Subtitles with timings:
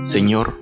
[0.00, 0.54] Señor,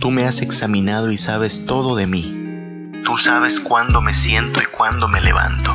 [0.00, 2.92] tú me has examinado y sabes todo de mí.
[3.04, 5.74] Tú sabes cuándo me siento y cuándo me levanto.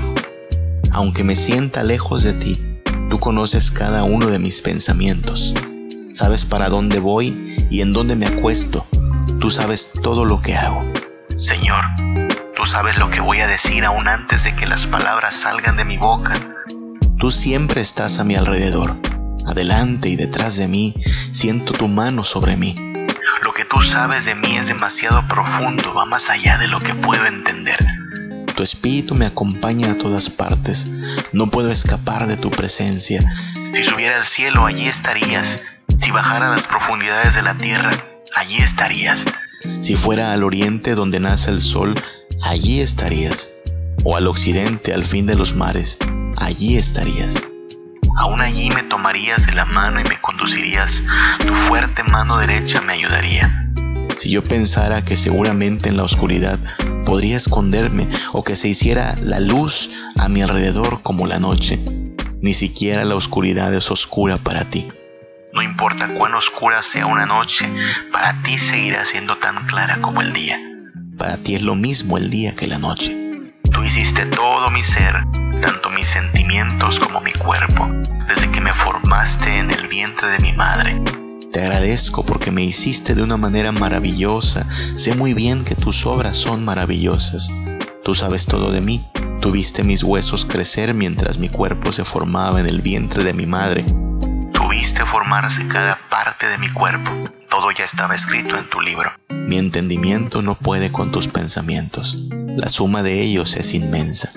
[0.92, 5.56] Aunque me sienta lejos de ti, tú conoces cada uno de mis pensamientos.
[6.14, 8.86] Sabes para dónde voy y en dónde me acuesto.
[9.40, 10.86] Tú sabes todo lo que hago.
[11.38, 11.86] Señor,
[12.56, 15.86] tú sabes lo que voy a decir aún antes de que las palabras salgan de
[15.86, 16.55] mi boca.
[17.26, 18.96] Tú siempre estás a mi alrededor.
[19.48, 20.94] Adelante y detrás de mí
[21.32, 22.76] siento tu mano sobre mí
[23.68, 27.84] tú sabes de mí es demasiado profundo, va más allá de lo que puedo entender.
[28.56, 30.88] Tu espíritu me acompaña a todas partes,
[31.34, 33.24] no puedo escapar de tu presencia.
[33.74, 35.62] Si subiera al cielo, allí estarías.
[36.00, 37.90] Si bajara a las profundidades de la tierra,
[38.36, 39.26] allí estarías.
[39.82, 41.96] Si fuera al oriente donde nace el sol,
[42.44, 43.50] allí estarías.
[44.08, 45.98] O al occidente, al fin de los mares,
[46.38, 47.42] allí estarías.
[48.18, 51.04] Aún allí me tomarías de la mano y me conducirías,
[51.40, 53.68] tu fuerte mano derecha me ayudaría.
[54.16, 56.60] Si yo pensara que seguramente en la oscuridad
[57.04, 61.80] podría esconderme o que se hiciera la luz a mi alrededor como la noche,
[62.42, 64.88] ni siquiera la oscuridad es oscura para ti.
[65.52, 67.68] No importa cuán oscura sea una noche,
[68.12, 70.60] para ti seguirá siendo tan clara como el día.
[71.18, 73.25] Para ti es lo mismo el día que la noche.
[73.76, 75.26] Tú hiciste todo mi ser,
[75.62, 77.90] tanto mis sentimientos como mi cuerpo,
[78.26, 81.04] desde que me formaste en el vientre de mi madre.
[81.52, 84.66] Te agradezco porque me hiciste de una manera maravillosa.
[84.72, 87.52] Sé muy bien que tus obras son maravillosas.
[88.02, 89.06] Tú sabes todo de mí.
[89.42, 93.84] Tuviste mis huesos crecer mientras mi cuerpo se formaba en el vientre de mi madre.
[94.54, 97.12] Tuviste formarse cada parte de mi cuerpo.
[97.50, 99.12] Todo ya estaba escrito en tu libro.
[99.30, 102.18] Mi entendimiento no puede con tus pensamientos.
[102.56, 104.32] La suma de ellos es inmensa.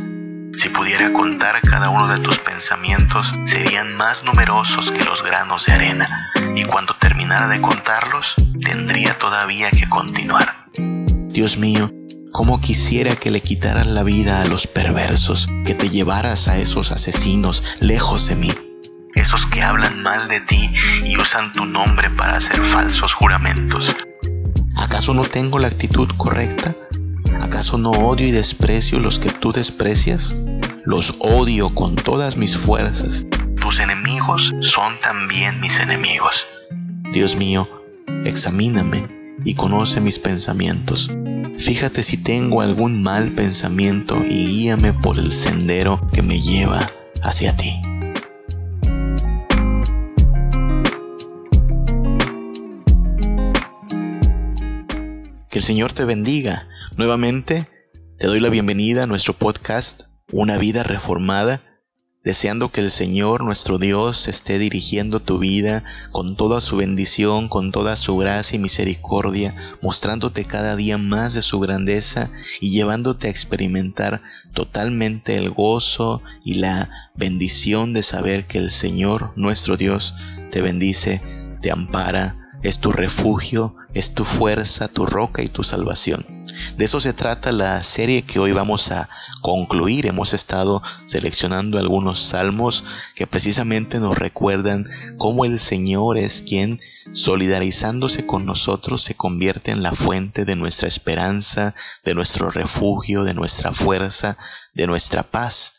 [0.56, 5.74] Si pudiera contar cada uno de tus pensamientos, serían más numerosos que los granos de
[5.74, 10.66] arena, y cuando terminara de contarlos, tendría todavía que continuar.
[11.28, 11.92] Dios mío,
[12.32, 16.90] cómo quisiera que le quitaras la vida a los perversos, que te llevaras a esos
[16.90, 18.52] asesinos lejos de mí,
[19.14, 20.72] esos que hablan mal de ti
[21.04, 23.94] y usan tu nombre para hacer falsos juramentos.
[24.74, 26.74] ¿Acaso no tengo la actitud correcta?
[27.40, 30.36] ¿Acaso no odio y desprecio los que tú desprecias?
[30.84, 33.26] Los odio con todas mis fuerzas.
[33.60, 36.46] Tus enemigos son también mis enemigos.
[37.12, 37.68] Dios mío,
[38.24, 39.06] examíname
[39.44, 41.10] y conoce mis pensamientos.
[41.58, 46.90] Fíjate si tengo algún mal pensamiento y guíame por el sendero que me lleva
[47.22, 47.80] hacia ti.
[55.50, 57.68] Que el Señor te bendiga Nuevamente,
[58.18, 61.62] te doy la bienvenida a nuestro podcast Una vida reformada,
[62.24, 67.70] deseando que el Señor nuestro Dios esté dirigiendo tu vida con toda su bendición, con
[67.70, 73.30] toda su gracia y misericordia, mostrándote cada día más de su grandeza y llevándote a
[73.30, 74.20] experimentar
[74.52, 80.16] totalmente el gozo y la bendición de saber que el Señor nuestro Dios
[80.50, 81.22] te bendice,
[81.62, 86.37] te ampara, es tu refugio, es tu fuerza, tu roca y tu salvación.
[86.78, 89.08] De eso se trata la serie que hoy vamos a
[89.42, 90.06] concluir.
[90.06, 92.84] Hemos estado seleccionando algunos salmos
[93.16, 94.86] que precisamente nos recuerdan
[95.16, 96.80] cómo el Señor es quien,
[97.12, 101.74] solidarizándose con nosotros, se convierte en la fuente de nuestra esperanza,
[102.04, 104.38] de nuestro refugio, de nuestra fuerza,
[104.72, 105.74] de nuestra paz.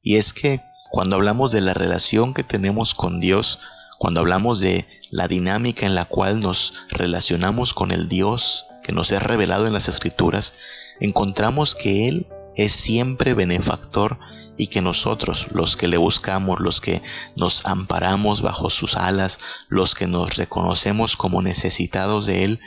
[0.00, 0.60] Y es que
[0.92, 3.58] cuando hablamos de la relación que tenemos con Dios,
[3.98, 9.10] cuando hablamos de la dinámica en la cual nos relacionamos con el Dios que nos
[9.10, 10.54] es revelado en las escrituras,
[11.00, 14.16] encontramos que Él es siempre benefactor
[14.56, 17.02] y que nosotros, los que le buscamos, los que
[17.34, 19.38] nos amparamos bajo sus alas,
[19.68, 22.60] los que nos reconocemos como necesitados de Él,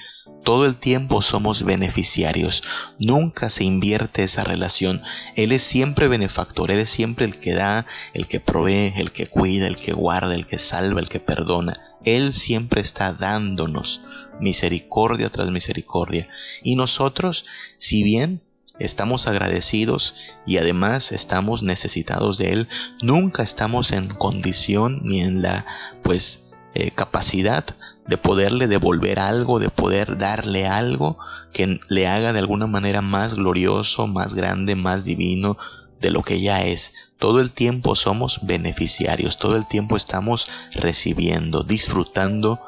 [0.43, 2.63] todo el tiempo somos beneficiarios.
[2.99, 5.01] Nunca se invierte esa relación.
[5.35, 9.25] Él es siempre benefactor, Él es siempre el que da, el que provee, el que
[9.25, 11.79] cuida, el que guarda, el que salva, el que perdona.
[12.03, 14.01] Él siempre está dándonos
[14.39, 16.27] misericordia tras misericordia.
[16.63, 17.45] Y nosotros,
[17.77, 18.41] si bien
[18.79, 20.15] estamos agradecidos
[20.45, 22.67] y además estamos necesitados de Él,
[23.01, 25.65] nunca estamos en condición ni en la
[26.01, 27.65] pues eh, capacidad
[28.07, 31.17] de poderle devolver algo, de poder darle algo
[31.51, 35.57] que le haga de alguna manera más glorioso, más grande, más divino
[35.99, 36.93] de lo que ya es.
[37.17, 42.61] Todo el tiempo somos beneficiarios, todo el tiempo estamos recibiendo, disfrutando,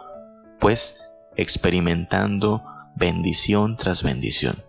[0.59, 0.95] pues
[1.35, 2.63] experimentando
[2.95, 4.61] bendición tras bendición.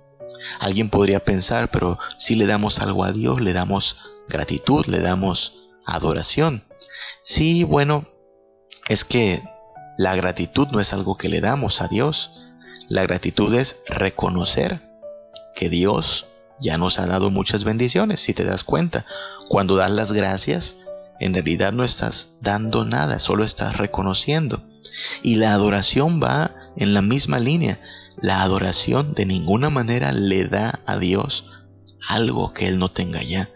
[0.60, 3.96] Alguien podría pensar, pero si le damos algo a Dios, le damos
[4.28, 5.54] gratitud, le damos
[5.84, 6.64] adoración.
[7.22, 8.06] Sí, bueno,
[8.88, 9.42] es que
[9.98, 12.50] la gratitud no es algo que le damos a Dios.
[12.88, 14.80] La gratitud es reconocer
[15.54, 16.26] que Dios
[16.60, 19.04] ya nos ha dado muchas bendiciones, si te das cuenta.
[19.48, 20.76] Cuando das las gracias,
[21.22, 24.62] en realidad no estás dando nada, solo estás reconociendo.
[25.22, 27.78] Y la adoración va en la misma línea.
[28.20, 31.52] La adoración de ninguna manera le da a Dios
[32.08, 33.48] algo que Él no tenga ya.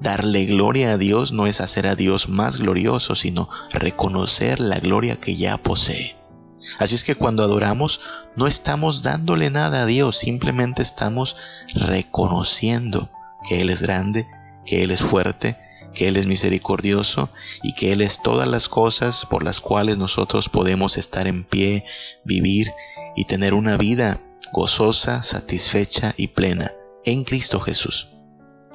[0.00, 5.16] Darle gloria a Dios no es hacer a Dios más glorioso, sino reconocer la gloria
[5.16, 6.16] que ya posee.
[6.78, 8.00] Así es que cuando adoramos
[8.36, 11.36] no estamos dándole nada a Dios, simplemente estamos
[11.74, 13.08] reconociendo
[13.48, 14.26] que Él es grande,
[14.66, 15.56] que Él es fuerte,
[15.94, 17.30] que Él es misericordioso
[17.62, 21.84] y que Él es todas las cosas por las cuales nosotros podemos estar en pie,
[22.24, 22.72] vivir
[23.16, 24.20] y tener una vida
[24.52, 26.70] gozosa, satisfecha y plena
[27.04, 28.08] en Cristo Jesús.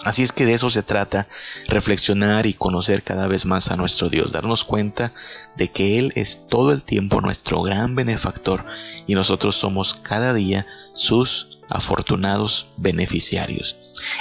[0.06, 1.27] Así es que de eso se trata,
[1.68, 5.12] reflexionar y conocer cada vez más a nuestro Dios, darnos cuenta
[5.57, 8.66] de que Él es todo el tiempo nuestro gran benefactor
[9.07, 13.76] y nosotros somos cada día sus afortunados beneficiarios.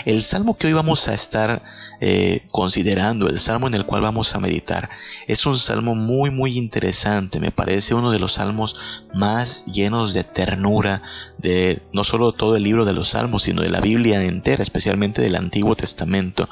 [0.04, 1.62] El salmo que hoy vamos a estar
[2.00, 4.90] eh, considerando, el salmo en el cual vamos a meditar,
[5.26, 8.76] es un salmo muy muy interesante, me parece uno de los salmos
[9.14, 11.02] más llenos de ternura
[11.38, 15.22] de no solo todo el libro de los salmos, sino de la Biblia entera, especialmente
[15.22, 16.48] del Antiguo Testamento.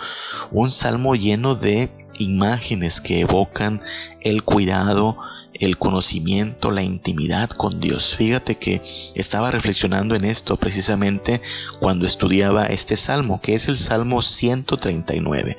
[0.51, 3.83] Un salmo lleno de imágenes que evocan
[4.21, 5.19] el cuidado,
[5.61, 8.17] el conocimiento, la intimidad con Dios.
[8.17, 8.82] Fíjate que
[9.14, 11.41] estaba reflexionando en esto precisamente
[11.81, 15.56] cuando estudiaba este salmo, que es el Salmo 139.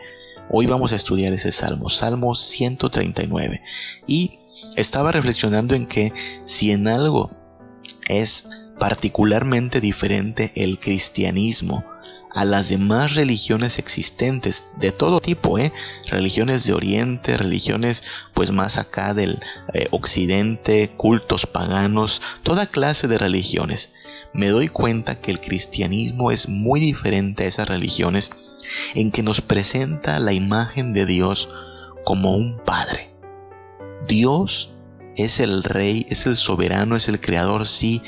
[0.49, 3.61] Hoy vamos a estudiar ese salmo, Salmo 139.
[4.07, 4.39] Y
[4.75, 6.13] estaba reflexionando en que
[6.45, 7.31] si en algo
[8.07, 8.47] es
[8.79, 11.83] particularmente diferente el cristianismo
[12.33, 15.71] a las demás religiones existentes de todo tipo, ¿eh?
[16.09, 18.03] religiones de Oriente, religiones
[18.33, 19.39] pues más acá del
[19.73, 23.91] eh, Occidente, cultos paganos, toda clase de religiones.
[24.33, 28.31] Me doy cuenta que el cristianismo es muy diferente a esas religiones
[28.93, 31.49] en que nos presenta la imagen de Dios
[32.03, 33.13] como un Padre.
[34.07, 34.71] Dios
[35.15, 38.01] es el Rey, es el soberano, es el Creador, sí,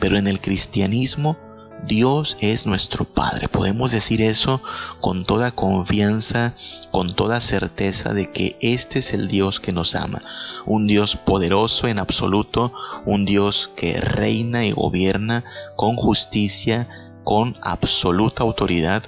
[0.00, 1.36] pero en el cristianismo
[1.86, 3.48] Dios es nuestro Padre.
[3.48, 4.62] Podemos decir eso
[5.00, 6.54] con toda confianza,
[6.90, 10.20] con toda certeza de que este es el Dios que nos ama.
[10.64, 12.72] Un Dios poderoso en absoluto,
[13.04, 15.44] un Dios que reina y gobierna
[15.76, 16.88] con justicia,
[17.22, 19.02] con absoluta autoridad,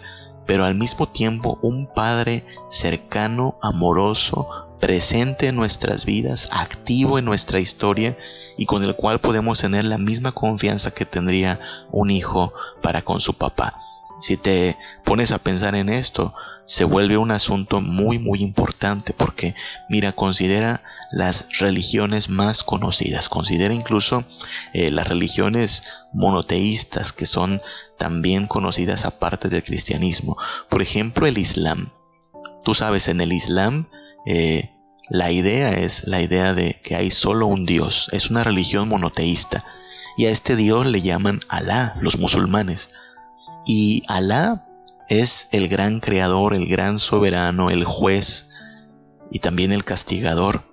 [0.46, 7.61] pero al mismo tiempo un Padre cercano, amoroso, presente en nuestras vidas, activo en nuestra
[7.61, 8.17] historia
[8.56, 11.58] y con el cual podemos tener la misma confianza que tendría
[11.90, 12.52] un hijo
[12.82, 13.78] para con su papá.
[14.20, 16.34] Si te pones a pensar en esto,
[16.64, 19.55] se vuelve un asunto muy muy importante porque,
[19.90, 20.82] mira, considera
[21.12, 24.25] las religiones más conocidas, considera incluso
[24.73, 25.82] eh, las religiones
[26.12, 27.61] monoteístas que son
[27.99, 30.37] también conocidas aparte del cristianismo.
[30.69, 31.93] Por ejemplo, el Islam.
[32.64, 33.87] Tú sabes, en el Islam
[34.26, 34.70] eh,
[35.08, 39.64] la idea es la idea de que hay solo un Dios, es una religión monoteísta,
[40.17, 42.90] y a este Dios le llaman Alá, los musulmanes.
[43.64, 44.67] Y Alá
[45.08, 48.49] es el gran creador, el gran soberano, el juez
[49.31, 50.64] y también el castigador.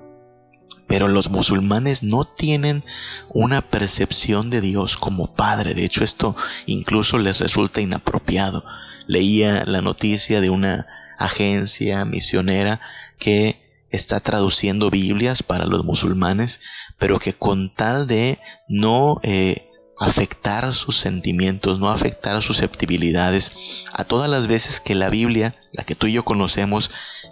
[0.88, 2.84] Pero los musulmanes no tienen
[3.30, 5.74] una percepción de Dios como Padre.
[5.74, 8.64] De hecho, esto incluso les resulta inapropiado.
[9.08, 10.88] Leía la noticia de una
[11.20, 12.80] agencia misionera
[13.20, 16.62] que está traduciendo Biblias para los musulmanes,
[16.98, 24.04] pero que con tal de no eh, afectar sus sentimientos, no afectar sus susceptibilidades, a
[24.04, 26.90] todas las veces que la Biblia, la que tú y yo conocemos,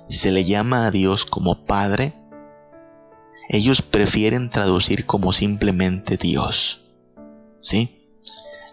[0.07, 2.13] se le llama a Dios como Padre,
[3.49, 6.81] ellos prefieren traducir como simplemente Dios.
[7.59, 7.97] ¿Sí?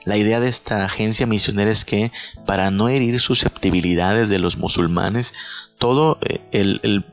[0.05, 2.13] La idea de esta agencia misionera es que
[2.47, 5.35] para no herir susceptibilidades de los musulmanes,
[5.79, 7.05] todo eh, el,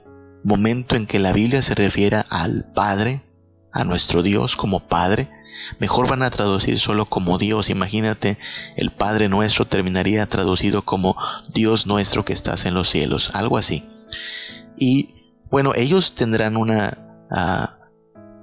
[0.44, 3.24] momento en que la Biblia se refiera al Padre,
[3.72, 5.28] a nuestro Dios como Padre,
[5.80, 7.72] mejor van a traducir solo como Dios.
[7.72, 8.38] Imagínate,
[8.78, 11.18] el Padre nuestro terminaría traducido como
[11.52, 13.84] Dios nuestro que estás en los cielos, algo así.
[14.78, 15.16] Y
[15.50, 16.96] bueno, ellos tendrán una,
[17.32, 17.80] ah,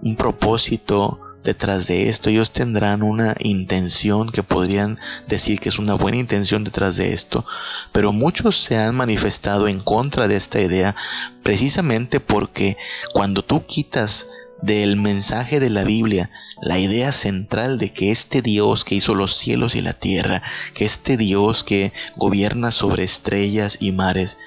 [0.02, 5.94] un propósito detrás de esto, ellos tendrán una intención que podrían decir que es una
[5.94, 7.44] buena intención detrás de esto,
[7.92, 10.94] pero muchos se han manifestado en contra de esta idea
[11.42, 12.76] precisamente porque
[13.12, 14.26] cuando tú quitas
[14.62, 16.30] del mensaje de la Biblia
[16.62, 20.42] la idea central de que este Dios que hizo los cielos y la tierra,
[20.74, 24.38] que este Dios que gobierna sobre estrellas y mares,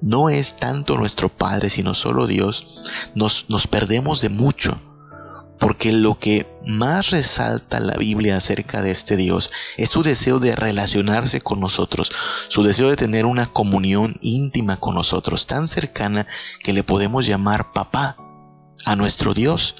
[0.00, 4.80] no es tanto nuestro Padre, sino solo Dios, nos, nos perdemos de mucho.
[5.58, 10.54] Porque lo que más resalta la Biblia acerca de este Dios es su deseo de
[10.54, 12.12] relacionarse con nosotros,
[12.48, 16.26] su deseo de tener una comunión íntima con nosotros, tan cercana
[16.62, 18.16] que le podemos llamar papá
[18.84, 19.76] a nuestro Dios.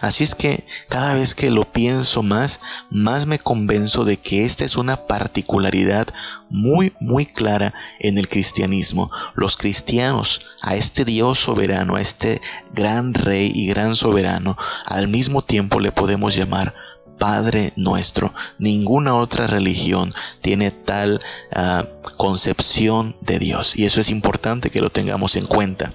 [0.00, 4.64] Así es que cada vez que lo pienso más, más me convenzo de que esta
[4.64, 6.06] es una particularidad
[6.48, 9.10] muy, muy clara en el cristianismo.
[9.34, 12.40] Los cristianos a este Dios soberano, a este
[12.72, 16.74] gran rey y gran soberano, al mismo tiempo le podemos llamar
[17.18, 18.32] Padre nuestro.
[18.58, 21.20] Ninguna otra religión tiene tal
[21.54, 25.92] ah, concepción de Dios y eso es importante que lo tengamos en cuenta.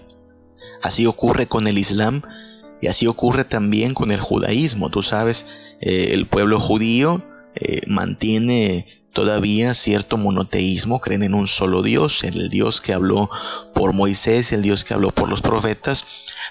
[0.81, 2.21] Así ocurre con el Islam
[2.81, 4.89] y así ocurre también con el judaísmo.
[4.89, 5.45] Tú sabes,
[5.81, 7.23] eh, el pueblo judío
[7.55, 13.29] eh, mantiene todavía cierto monoteísmo, creen en un solo Dios, en el Dios que habló
[13.73, 16.05] por Moisés, el Dios que habló por los profetas,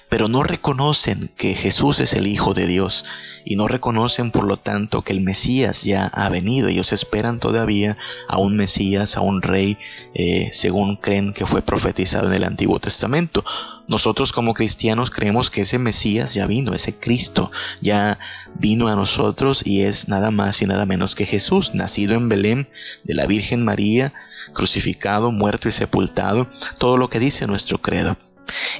[0.09, 3.05] pero no reconocen que Jesús es el Hijo de Dios
[3.45, 6.69] y no reconocen por lo tanto que el Mesías ya ha venido.
[6.69, 7.97] Ellos esperan todavía
[8.29, 9.79] a un Mesías, a un rey,
[10.15, 13.45] eh, según creen que fue profetizado en el Antiguo Testamento.
[13.87, 17.50] Nosotros como cristianos creemos que ese Mesías ya vino, ese Cristo
[17.81, 18.19] ya
[18.55, 22.69] vino a nosotros y es nada más y nada menos que Jesús, nacido en Belén
[23.05, 24.12] de la Virgen María,
[24.53, 26.49] crucificado, muerto y sepultado,
[26.79, 28.17] todo lo que dice nuestro credo.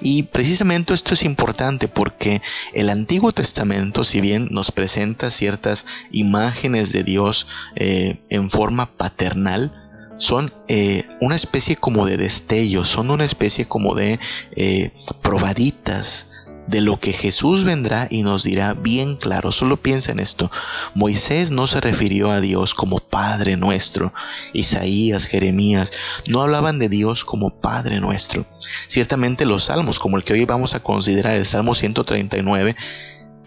[0.00, 2.40] Y precisamente esto es importante porque
[2.72, 7.46] el Antiguo Testamento, si bien nos presenta ciertas imágenes de Dios
[7.76, 9.72] eh, en forma paternal,
[10.16, 14.18] son eh, una especie como de destellos, son una especie como de
[14.52, 14.90] eh,
[15.22, 16.27] probaditas
[16.68, 19.52] de lo que Jesús vendrá y nos dirá bien claro.
[19.52, 20.50] Solo piensa en esto.
[20.94, 24.12] Moisés no se refirió a Dios como Padre nuestro.
[24.52, 25.92] Isaías, Jeremías,
[26.26, 28.44] no hablaban de Dios como Padre nuestro.
[28.87, 32.76] Ciertamente los salmos, como el que hoy vamos a considerar, el Salmo 139,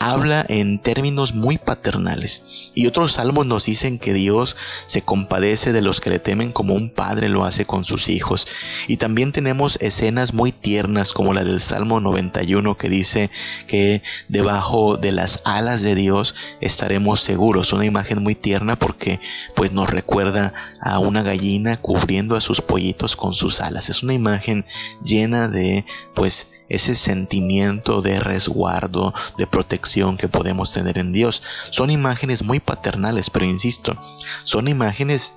[0.01, 2.71] habla en términos muy paternales.
[2.73, 6.73] Y otros salmos nos dicen que Dios se compadece de los que le temen como
[6.73, 8.47] un padre lo hace con sus hijos.
[8.87, 13.29] Y también tenemos escenas muy tiernas como la del Salmo 91 que dice
[13.67, 17.71] que debajo de las alas de Dios estaremos seguros.
[17.71, 19.19] Una imagen muy tierna porque
[19.55, 23.89] pues nos recuerda a una gallina cubriendo a sus pollitos con sus alas.
[23.89, 24.65] Es una imagen
[25.03, 31.43] llena de pues ese sentimiento de resguardo, de protección que podemos tener en Dios.
[31.69, 33.95] Son imágenes muy paternales, pero insisto,
[34.43, 35.35] son imágenes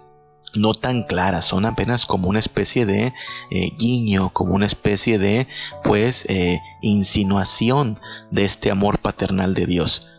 [0.56, 3.12] no tan claras, son apenas como una especie de
[3.50, 5.48] eh, guiño, como una especie de
[5.82, 7.98] pues eh, insinuación
[8.30, 10.13] de este amor paternal de Dios.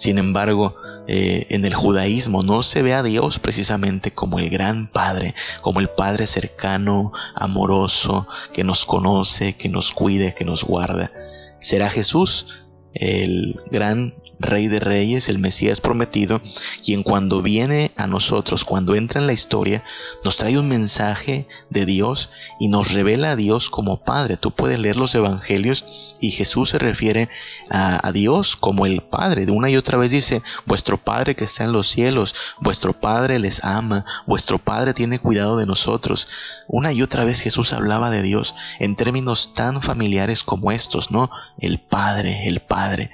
[0.00, 0.76] Sin embargo,
[1.08, 5.80] eh, en el judaísmo no se ve a Dios precisamente como el gran Padre, como
[5.80, 11.12] el Padre cercano, amoroso, que nos conoce, que nos cuide, que nos guarda.
[11.60, 12.64] Será Jesús
[12.94, 16.40] el gran Rey de Reyes, el Mesías prometido,
[16.82, 19.84] quien cuando viene a nosotros, cuando entra en la historia,
[20.24, 24.38] nos trae un mensaje de Dios y nos revela a Dios como Padre.
[24.38, 27.28] Tú puedes leer los Evangelios y Jesús se refiere
[27.68, 29.46] a, Dios como el Padre.
[29.46, 33.38] De una y otra vez dice, vuestro Padre que está en los cielos, vuestro Padre
[33.38, 36.26] les ama, vuestro Padre tiene cuidado de nosotros.
[36.66, 41.30] Una y otra vez Jesús hablaba de Dios en términos tan familiares como estos, ¿no?
[41.58, 43.10] El Padre, el Padre.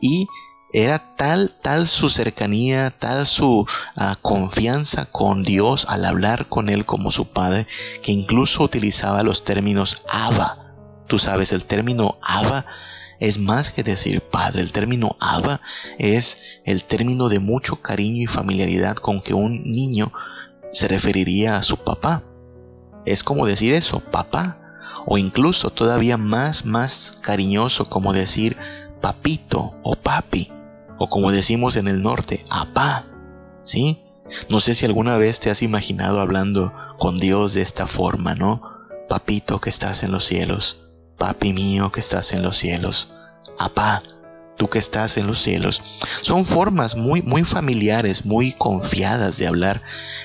[0.00, 0.26] Y
[0.72, 6.86] era tal, tal su cercanía, tal su ah, confianza con Dios al hablar con Él
[6.86, 7.66] como su Padre,
[8.02, 10.74] que incluso utilizaba los términos Abba.
[11.08, 12.66] Tú sabes, el término Abba
[13.18, 14.62] es más que decir Padre.
[14.62, 15.60] El término Abba
[15.98, 20.12] es el término de mucho cariño y familiaridad con que un niño
[20.70, 22.22] se referiría a su papá.
[23.04, 24.58] Es como decir eso, papá.
[25.06, 28.56] O incluso todavía más, más cariñoso como decir
[29.00, 30.50] papito o papi
[31.02, 33.06] o como decimos en el norte, apá.
[33.62, 34.02] ¿Sí?
[34.50, 38.62] No sé si alguna vez te has imaginado hablando con Dios de esta forma, ¿no?
[39.08, 43.08] Papito que estás en los cielos, papi mío que estás en los cielos,
[43.58, 44.02] apá
[44.60, 45.80] tú que estás en los cielos.
[46.20, 49.80] Son formas muy, muy familiares, muy confiadas de hablar.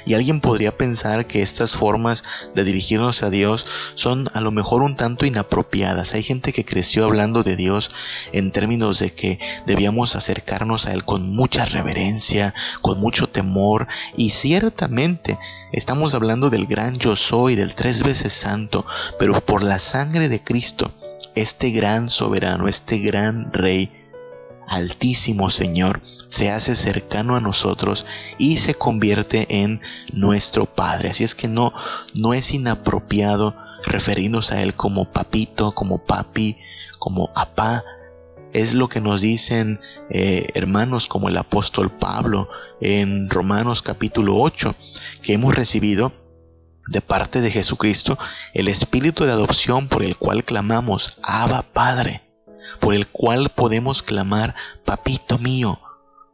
[0.06, 3.65] Y alguien podría pensar que estas formas de dirigirnos a Dios
[3.96, 6.13] son a lo mejor un tanto inapropiadas.
[6.15, 7.89] Hay gente que creció hablando de Dios
[8.34, 13.88] en términos de que debíamos acercarnos a Él con mucha reverencia, con mucho temor.
[14.18, 15.39] Y ciertamente
[15.72, 18.86] estamos hablando del gran yo soy, del tres veces santo,
[19.18, 20.92] pero por la sangre de Cristo
[21.36, 24.05] este gran soberano, este gran rey,
[24.67, 28.05] Altísimo Señor se hace cercano a nosotros
[28.38, 29.81] y se convierte en
[30.13, 31.10] nuestro Padre.
[31.10, 31.74] Así es que no,
[32.13, 36.57] no es inapropiado referirnos a Él como papito, como papi,
[37.00, 37.84] como apá.
[38.53, 39.79] Es lo que nos dicen
[40.10, 44.75] eh, hermanos como el apóstol Pablo en Romanos capítulo 8,
[45.22, 46.13] que hemos recibido
[46.88, 48.17] de parte de Jesucristo
[48.53, 52.25] el espíritu de adopción por el cual clamamos, Abba Padre,
[52.79, 54.55] por el cual podemos clamar,
[54.86, 55.79] Papito mío,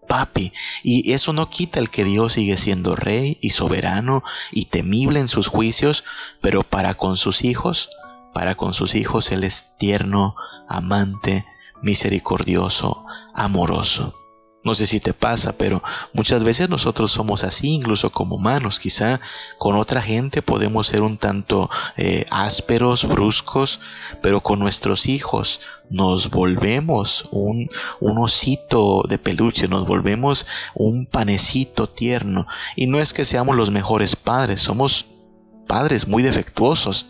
[0.07, 0.51] papi.
[0.83, 5.27] Y eso no quita el que Dios sigue siendo rey y soberano y temible en
[5.27, 6.03] sus juicios,
[6.41, 7.89] pero para con sus hijos,
[8.33, 10.35] para con sus hijos Él es tierno,
[10.67, 11.45] amante,
[11.81, 14.20] misericordioso, amoroso.
[14.63, 15.81] No sé si te pasa, pero
[16.13, 18.79] muchas veces nosotros somos así, incluso como humanos.
[18.79, 19.19] Quizá
[19.57, 23.79] con otra gente podemos ser un tanto eh, ásperos, bruscos,
[24.21, 31.89] pero con nuestros hijos nos volvemos un, un osito de peluche, nos volvemos un panecito
[31.89, 32.45] tierno.
[32.75, 35.07] Y no es que seamos los mejores padres, somos
[35.65, 37.07] padres muy defectuosos.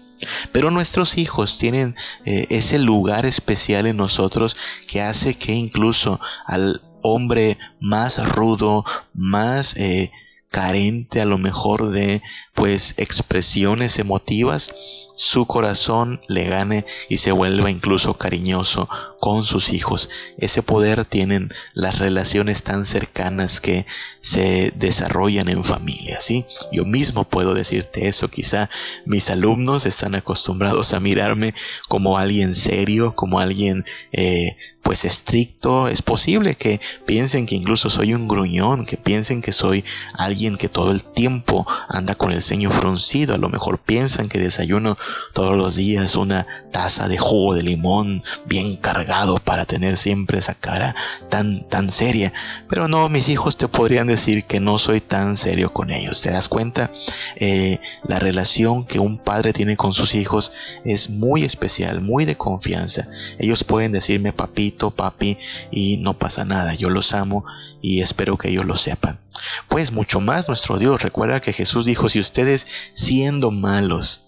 [0.51, 4.55] Pero nuestros hijos tienen eh, ese lugar especial en nosotros
[4.88, 10.12] que hace que incluso al hombre más rudo, más eh,
[10.50, 12.22] carente a lo mejor de
[12.53, 14.72] pues expresiones emotivas,
[15.15, 18.89] su corazón le gane y se vuelva incluso cariñoso
[19.20, 20.10] con sus hijos.
[20.38, 23.86] Ese poder tienen las relaciones tan cercanas que
[24.20, 26.46] se desarrollan en familia, ¿sí?
[26.72, 28.70] Yo mismo puedo decirte eso, quizá
[29.06, 31.53] mis alumnos están acostumbrados a mirarme
[31.88, 38.13] como alguien serio, como alguien eh, pues estricto, es posible que piensen que incluso soy
[38.13, 42.72] un gruñón, que piensen que soy alguien que todo el tiempo anda con el ceño
[42.72, 44.98] fruncido, a lo mejor piensan que desayuno
[45.34, 50.53] todos los días una taza de jugo de limón bien cargado para tener siempre esa
[50.53, 50.96] cara
[51.29, 52.34] tan tan seria,
[52.70, 56.31] pero no, mis hijos te podrían decir que no soy tan serio con ellos, ¿te
[56.31, 56.91] das cuenta?
[57.36, 60.51] Eh, la relación que un padre tiene con sus hijos
[60.84, 65.38] es muy especial, muy de confianza, ellos pueden decirme papito, papi,
[65.72, 67.45] y no pasa nada, yo los amo
[67.82, 69.19] y espero que ellos lo sepan.
[69.67, 74.21] Pues mucho más nuestro Dios, recuerda que Jesús dijo, si ustedes siendo malos,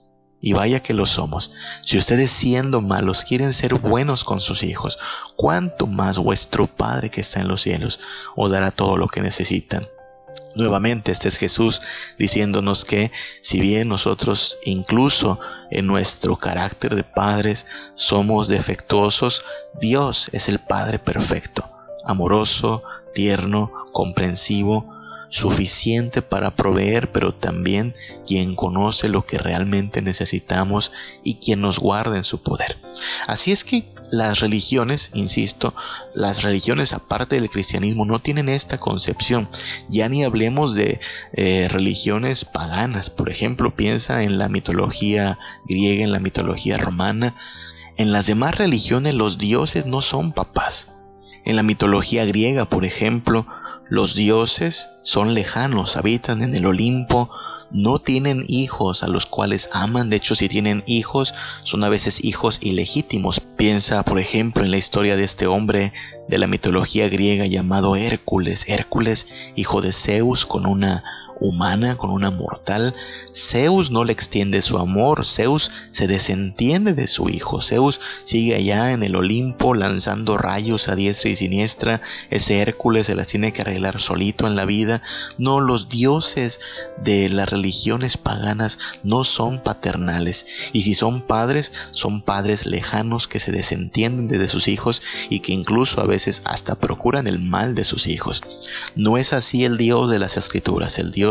[0.46, 1.52] y vaya que lo somos,
[1.84, 5.00] si ustedes siendo malos quieren ser buenos con sus hijos,
[5.38, 8.02] cuánto más vuestro Padre que está en los cielos
[8.36, 9.88] os dará todo lo que necesitan.
[10.54, 11.82] Nuevamente, este es Jesús
[12.20, 13.10] diciéndonos que
[13.42, 15.40] si bien nosotros incluso
[15.72, 19.46] en nuestro carácter de padres somos defectuosos,
[19.80, 21.72] Dios es el Padre perfecto,
[22.04, 24.93] amoroso, tierno, comprensivo,
[25.34, 27.96] suficiente para proveer, pero también
[28.28, 30.92] quien conoce lo que realmente necesitamos
[31.24, 32.78] y quien nos guarda en su poder.
[33.26, 35.74] Así es que las religiones, insisto,
[36.14, 39.50] las religiones aparte del cristianismo no tienen esta concepción.
[39.90, 41.00] Ya ni hablemos de
[41.34, 43.10] eh, religiones paganas.
[43.10, 47.36] Por ejemplo, piensa en la mitología griega, en la mitología romana.
[47.98, 50.90] En las demás religiones los dioses no son papás.
[51.44, 53.48] En la mitología griega, por ejemplo,
[53.90, 57.30] los dioses son lejanos, habitan en el Olimpo,
[57.72, 62.24] no tienen hijos a los cuales aman, de hecho si tienen hijos son a veces
[62.24, 63.40] hijos ilegítimos.
[63.40, 65.92] Piensa por ejemplo en la historia de este hombre
[66.28, 71.04] de la mitología griega llamado Hércules, Hércules hijo de Zeus con una
[71.40, 72.96] humana, con una mortal,
[73.34, 78.92] Zeus no le extiende su amor, Zeus se desentiende de su hijo, Zeus sigue allá
[78.92, 83.62] en el Olimpo lanzando rayos a diestra y siniestra, ese Hércules se las tiene que
[83.62, 85.02] arreglar solito en la vida,
[85.38, 86.60] no, los dioses
[87.04, 93.40] de las religiones paganas no son paternales, y si son padres, son padres lejanos que
[93.40, 97.84] se desentienden de sus hijos y que incluso a veces hasta procuran el mal de
[97.84, 98.44] sus hijos.
[98.96, 101.23] No es así el Dios de las Escrituras, el Dios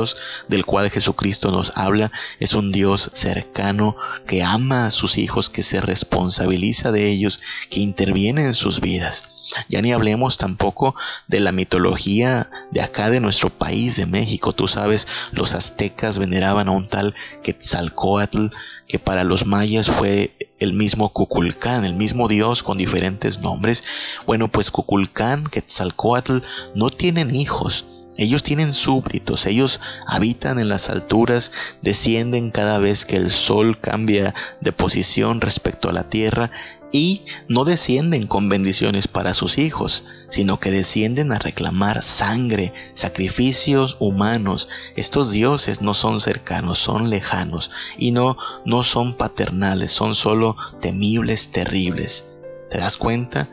[0.49, 5.63] del cual Jesucristo nos habla es un Dios cercano que ama a sus hijos, que
[5.63, 9.33] se responsabiliza de ellos, que interviene en sus vidas.
[9.69, 10.95] Ya ni hablemos tampoco
[11.29, 14.53] de la mitología de acá de nuestro país, de México.
[14.53, 18.47] Tú sabes, los aztecas veneraban a un tal Quetzalcoatl,
[18.89, 23.85] que para los mayas fue el mismo Cuculcán, el mismo dios con diferentes nombres.
[24.27, 26.39] Bueno, pues Cuculcán, Quetzalcoatl
[26.75, 27.85] no tienen hijos,
[28.19, 34.35] ellos tienen súbditos, ellos habitan en las alturas, descienden cada vez que el sol cambia
[34.61, 36.51] de posición respecto a la tierra
[36.93, 43.97] y no descienden con bendiciones para sus hijos, sino que descienden a reclamar sangre, sacrificios
[43.99, 44.69] humanos.
[44.95, 51.51] Estos dioses no son cercanos, son lejanos y no no son paternales, son solo temibles,
[51.51, 52.27] terribles.
[52.71, 53.49] ¿Te das cuenta?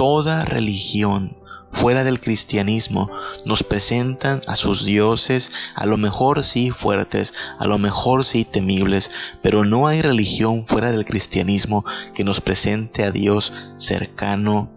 [0.00, 1.36] toda religión
[1.70, 3.10] fuera del cristianismo
[3.44, 9.10] nos presentan a sus dioses, a lo mejor sí fuertes, a lo mejor sí temibles,
[9.42, 14.70] pero no hay religión fuera del cristianismo que nos presente a Dios cercano,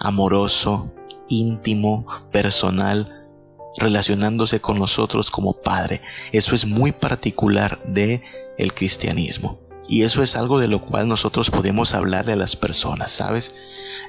[0.00, 0.92] amoroso,
[1.28, 3.26] íntimo, personal,
[3.76, 6.00] relacionándose con nosotros como Padre.
[6.32, 8.22] Eso es muy particular de
[8.56, 9.58] el cristianismo.
[9.88, 13.54] Y eso es algo de lo cual nosotros podemos hablarle a las personas, ¿sabes?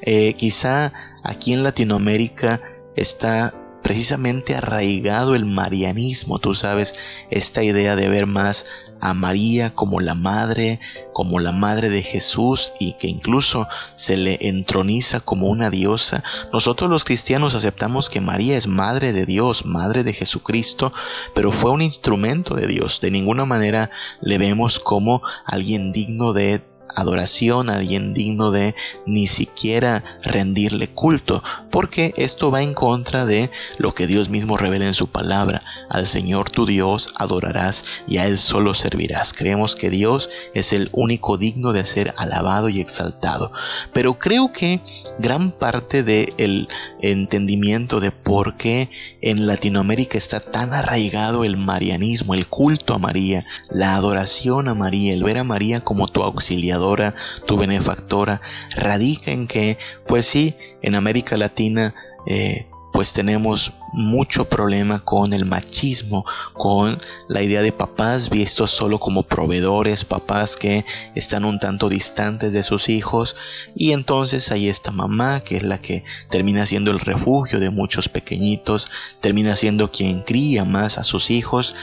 [0.02, 0.92] Eh, quizá
[1.24, 2.62] aquí en Latinoamérica
[2.96, 6.96] está precisamente arraigado el marianismo, tú sabes,
[7.30, 8.66] esta idea de ver más
[9.02, 10.80] a María como la madre,
[11.14, 16.24] como la madre de Jesús y que incluso se le entroniza como una diosa.
[16.52, 20.92] Nosotros los cristianos aceptamos que María es madre de Dios, madre de Jesucristo,
[21.34, 23.00] pero fue un instrumento de Dios.
[23.00, 23.90] De ninguna manera
[24.22, 26.62] le vemos como alguien digno de
[26.96, 28.76] adoración, alguien digno de
[29.06, 34.86] ni siquiera rendirle culto, porque esto va en contra de lo que Dios mismo revela
[34.86, 35.62] en su palabra.
[35.90, 39.34] Al Señor tu Dios adorarás y a Él solo servirás.
[39.34, 43.52] Creemos que Dios es el único digno de ser alabado y exaltado.
[43.94, 44.82] Pero creo que
[45.20, 46.68] gran parte del
[47.02, 48.90] entendimiento de por qué
[49.22, 55.14] en Latinoamérica está tan arraigado el marianismo, el culto a María, la adoración a María,
[55.14, 58.42] el ver a María como tu auxiliadora, tu benefactora,
[58.76, 59.78] radica en que,
[60.08, 61.94] pues sí, en América Latina
[62.26, 66.98] eh, pues tenemos mucho problema con el machismo, con
[67.28, 72.64] la idea de papás vistos solo como proveedores, papás que están un tanto distantes de
[72.64, 73.36] sus hijos
[73.76, 78.10] y entonces ahí está mamá que es la que termina siendo el refugio de muchos
[78.10, 78.90] pequeñitos,
[79.22, 81.76] termina siendo quien cría más a sus hijos.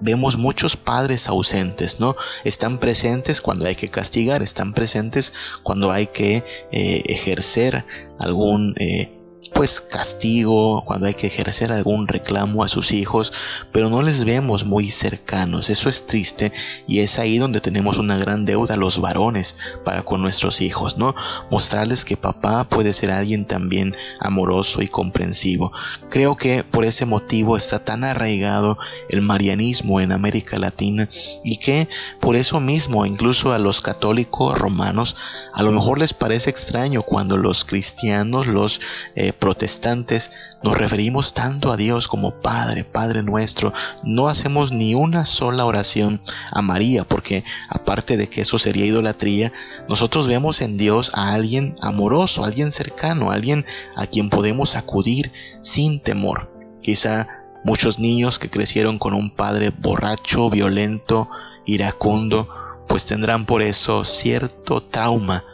[0.00, 2.14] Vemos muchos padres ausentes, ¿no?
[2.44, 7.84] Están presentes cuando hay que castigar, están presentes cuando hay que eh, ejercer
[8.18, 9.17] algún eh,
[9.52, 13.32] pues castigo, cuando hay que ejercer algún reclamo a sus hijos,
[13.72, 15.70] pero no les vemos muy cercanos.
[15.70, 16.52] Eso es triste
[16.86, 21.14] y es ahí donde tenemos una gran deuda los varones para con nuestros hijos, ¿no?
[21.50, 25.72] Mostrarles que papá puede ser alguien también amoroso y comprensivo.
[26.10, 31.08] Creo que por ese motivo está tan arraigado el marianismo en América Latina
[31.44, 31.88] y que
[32.20, 35.16] por eso mismo incluso a los católicos romanos
[35.52, 38.80] a lo mejor les parece extraño cuando los cristianos, los
[39.14, 43.72] eh, protestantes nos referimos tanto a Dios como Padre, Padre nuestro,
[44.02, 46.20] no hacemos ni una sola oración
[46.50, 49.52] a María, porque aparte de que eso sería idolatría,
[49.88, 53.64] nosotros vemos en Dios a alguien amoroso, alguien cercano, alguien
[53.96, 56.52] a quien podemos acudir sin temor.
[56.82, 57.26] Quizá
[57.64, 61.30] muchos niños que crecieron con un padre borracho, violento,
[61.66, 62.48] iracundo,
[62.86, 65.44] pues tendrán por eso cierto trauma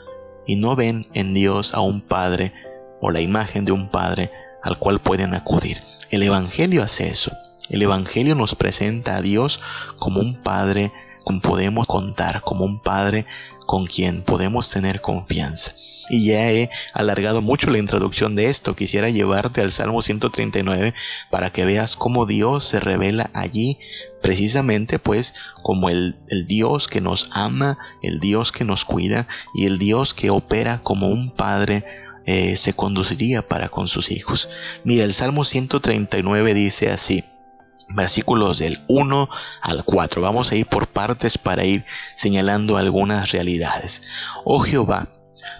[0.47, 2.53] y no ven en Dios a un padre
[3.05, 4.31] o la imagen de un Padre
[4.62, 5.79] al cual pueden acudir.
[6.11, 7.37] El Evangelio hace eso.
[7.69, 9.61] El Evangelio nos presenta a Dios
[9.99, 10.90] como un Padre
[11.23, 13.27] con podemos contar, como un Padre
[13.67, 15.75] con quien podemos tener confianza.
[16.09, 18.75] Y ya he alargado mucho la introducción de esto.
[18.75, 20.95] Quisiera llevarte al Salmo 139
[21.31, 23.79] para que veas cómo Dios se revela allí
[24.23, 29.67] precisamente pues como el, el, Dios que nos ama, el Dios que nos cuida y
[29.67, 31.85] el Dios que opera como un Padre
[32.27, 34.49] eh, se conduciría para con sus hijos.
[34.85, 37.25] Mira, el Salmo 139 dice así,
[37.91, 39.29] versículos del 1
[39.61, 40.23] al 4.
[40.23, 41.85] Vamos a ir por partes para ir
[42.17, 44.03] señalando algunas realidades.
[44.45, 45.09] Oh Jehová,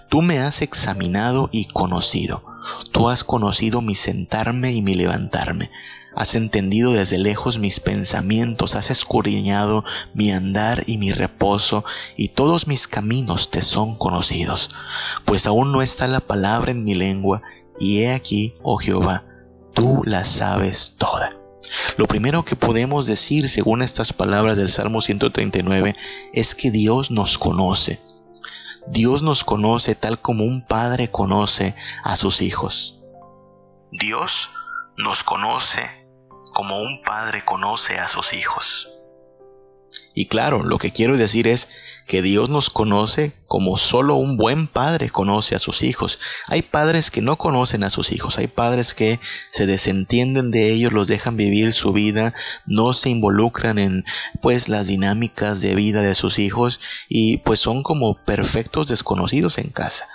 [0.09, 2.43] tú me has examinado y conocido.
[2.91, 5.69] Tú has conocido mi sentarme y mi levantarme.
[6.15, 11.83] Has entendido desde lejos mis pensamientos, has escudriñado mi andar y mi reposo,
[12.15, 14.69] y todos mis caminos te son conocidos.
[15.25, 17.41] Pues aún no está la palabra en mi lengua,
[17.77, 19.25] y he aquí, oh Jehová,
[19.73, 21.35] tú la sabes toda.
[21.97, 25.93] Lo primero que podemos decir, según estas palabras del Salmo 139,
[26.31, 27.99] es que Dios nos conoce.
[28.87, 33.01] Dios nos conoce tal como un padre conoce a sus hijos.
[33.91, 34.49] Dios
[34.95, 36.04] nos conoce
[36.55, 38.87] como un padre conoce a sus hijos.
[40.13, 41.67] Y claro, lo que quiero decir es
[42.07, 46.17] que Dios nos conoce como solo un buen padre conoce a sus hijos.
[46.47, 49.19] Hay padres que no conocen a sus hijos, hay padres que
[49.51, 52.33] se desentienden de ellos, los dejan vivir su vida,
[52.65, 54.05] no se involucran en
[54.41, 59.71] pues las dinámicas de vida de sus hijos y pues son como perfectos desconocidos en
[59.71, 60.07] casa.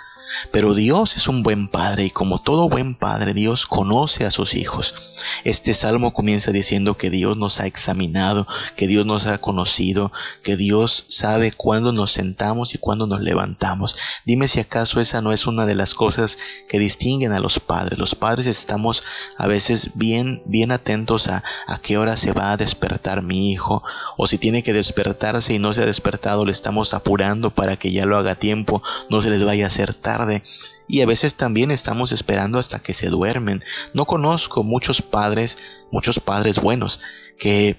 [0.52, 4.54] Pero Dios es un buen padre y como todo buen padre, Dios conoce a sus
[4.54, 4.94] hijos.
[5.44, 10.12] Este salmo comienza diciendo que Dios nos ha examinado, que Dios nos ha conocido,
[10.42, 13.96] que Dios sabe cuándo nos sentamos y cuándo nos levantamos.
[14.24, 16.38] Dime si acaso esa no es una de las cosas
[16.68, 17.98] que distinguen a los padres.
[17.98, 19.04] Los padres estamos
[19.36, 23.82] a veces bien, bien atentos a a qué hora se va a despertar mi hijo,
[24.16, 27.92] o si tiene que despertarse y no se ha despertado, le estamos apurando para que
[27.92, 30.19] ya lo haga a tiempo, no se les vaya a hacer tarde
[30.88, 33.62] y a veces también estamos esperando hasta que se duermen.
[33.94, 35.58] No conozco muchos padres,
[35.90, 37.00] muchos padres buenos,
[37.38, 37.76] que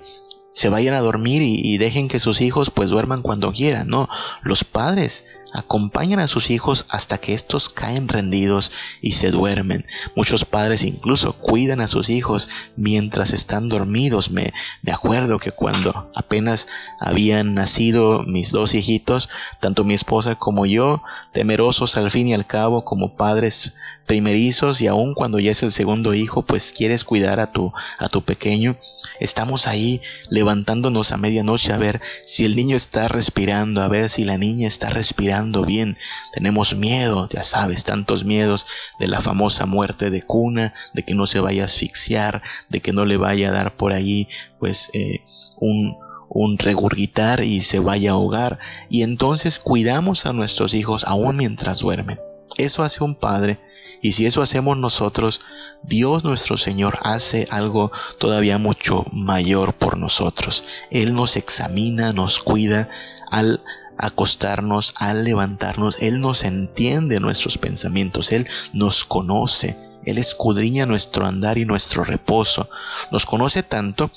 [0.54, 3.88] se vayan a dormir y, dejen que sus hijos pues duerman cuando quieran.
[3.88, 4.08] No,
[4.44, 9.86] los padres acompañan a sus hijos hasta que estos caen rendidos y se duermen.
[10.16, 14.32] Muchos padres incluso cuidan a sus hijos mientras están dormidos.
[14.32, 16.68] Me, me acuerdo que cuando apenas
[17.00, 22.46] habían nacido mis dos hijitos, tanto mi esposa como yo, temerosos al fin y al
[22.46, 23.74] cabo como padres
[24.06, 28.10] primerizos y aun cuando ya es el segundo hijo, pues quieres cuidar a tu, a
[28.10, 28.78] tu pequeño,
[29.20, 34.24] estamos ahí levantándonos a medianoche a ver si el niño está respirando, a ver si
[34.24, 35.98] la niña está respirando bien.
[36.34, 38.68] Tenemos miedo, ya sabes, tantos miedos
[39.00, 42.94] de la famosa muerte de cuna, de que no se vaya a asfixiar, de que
[42.94, 44.28] no le vaya a dar por ahí
[44.60, 45.22] pues eh,
[45.60, 45.98] un,
[46.30, 48.60] un regurgitar y se vaya a ahogar.
[48.90, 52.20] Y entonces cuidamos a nuestros hijos aún mientras duermen.
[52.58, 53.60] Eso hace un padre.
[54.02, 55.42] Y si eso hacemos nosotros,
[55.84, 60.64] Dios nuestro Señor hace algo todavía mucho mayor por nosotros.
[60.90, 62.90] Él nos examina, nos cuida
[63.30, 63.62] al
[63.98, 65.98] acostarnos, al levantarnos.
[66.02, 69.78] Él nos entiende nuestros pensamientos, Él nos conoce.
[70.06, 72.70] Él escudriña nuestro andar y nuestro reposo.
[73.12, 74.12] Nos conoce tanto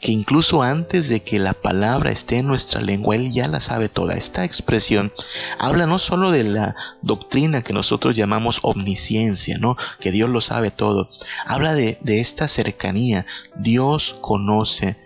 [0.00, 3.88] que incluso antes de que la palabra esté en nuestra lengua, Él ya la sabe
[3.88, 4.14] toda.
[4.14, 5.12] Esta expresión
[5.58, 9.76] habla no solo de la doctrina que nosotros llamamos omnisciencia, ¿no?
[9.98, 11.08] Que Dios lo sabe todo.
[11.46, 13.26] Habla de, de esta cercanía.
[13.56, 14.96] Dios conoce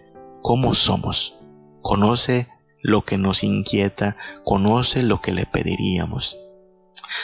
[0.42, 1.34] cómo somos.
[1.80, 2.48] Conoce
[2.82, 6.43] lo que nos inquieta, conoce lo que le pediríamos.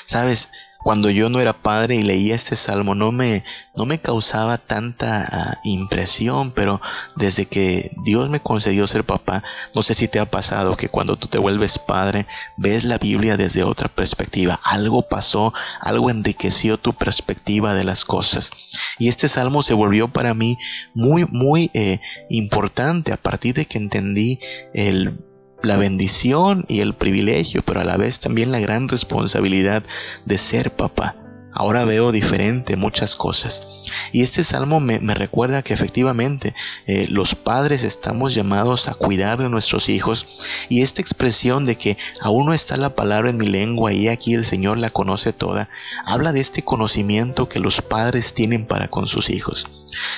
[0.05, 0.51] Sabes,
[0.83, 3.45] cuando yo no era padre y leía este salmo no me,
[3.77, 6.81] no me causaba tanta ah, impresión, pero
[7.17, 9.43] desde que Dios me concedió ser papá,
[9.75, 12.27] no sé si te ha pasado que cuando tú te vuelves padre
[12.57, 14.59] ves la Biblia desde otra perspectiva.
[14.65, 18.51] Algo pasó, algo enriqueció tu perspectiva de las cosas.
[18.99, 20.57] Y este salmo se volvió para mí
[20.95, 22.01] muy, muy eh,
[22.31, 24.41] importante a partir de que entendí
[24.73, 25.30] el
[25.63, 29.83] la bendición y el privilegio, pero a la vez también la gran responsabilidad
[30.25, 31.17] de ser papá.
[31.53, 33.83] Ahora veo diferente muchas cosas.
[34.13, 36.55] Y este salmo me, recuerda que efectivamente
[36.87, 40.27] eh, los padres estamos llamados a cuidar de nuestros hijos.
[40.69, 44.35] Y esta expresión de que aún no está la palabra en mi lengua y aquí
[44.35, 45.69] el Señor la conoce toda,
[46.07, 49.67] habla de este conocimiento que los padres tienen para con sus hijos.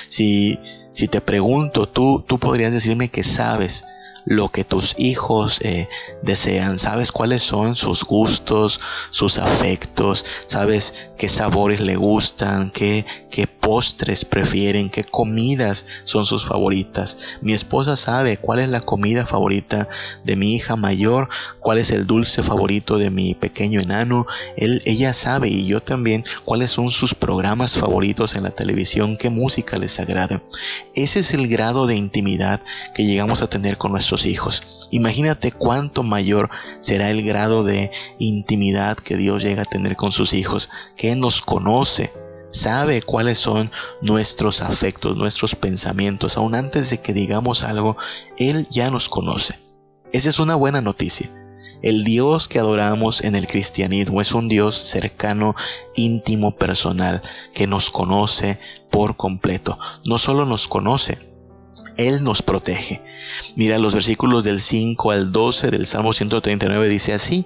[0.07, 0.59] Si,
[0.91, 3.85] si te pregunto, tú, tú podrías decirme que sabes
[4.25, 5.87] lo que tus hijos eh,
[6.21, 13.47] desean, sabes cuáles son sus gustos, sus afectos, sabes qué sabores le gustan, qué, qué
[13.47, 17.37] postres prefieren, qué comidas son sus favoritas.
[17.41, 19.87] Mi esposa sabe cuál es la comida favorita
[20.23, 24.25] de mi hija mayor, cuál es el dulce favorito de mi pequeño enano.
[24.57, 29.29] Él, ella sabe y yo también cuáles son sus programas favoritos en la televisión, qué
[29.29, 30.41] música les agrada.
[30.95, 32.61] Ese es el grado de intimidad
[32.93, 34.87] que llegamos a tener con nuestros hijos.
[34.91, 36.49] Imagínate cuánto mayor
[36.79, 41.41] será el grado de intimidad que Dios llega a tener con sus hijos, que nos
[41.41, 42.11] conoce,
[42.51, 43.71] sabe cuáles son
[44.01, 46.37] nuestros afectos, nuestros pensamientos.
[46.37, 47.97] Aún antes de que digamos algo,
[48.37, 49.59] Él ya nos conoce.
[50.11, 51.29] Esa es una buena noticia.
[51.81, 55.53] El Dios que adoramos en el cristianismo es un Dios cercano,
[55.95, 57.21] íntimo, personal,
[57.53, 58.57] que nos conoce
[58.89, 59.77] por completo.
[60.05, 61.32] No solo nos conoce,
[61.97, 63.01] Él nos protege.
[63.55, 67.45] Mira los versículos del 5 al 12 del Salmo 139 dice así,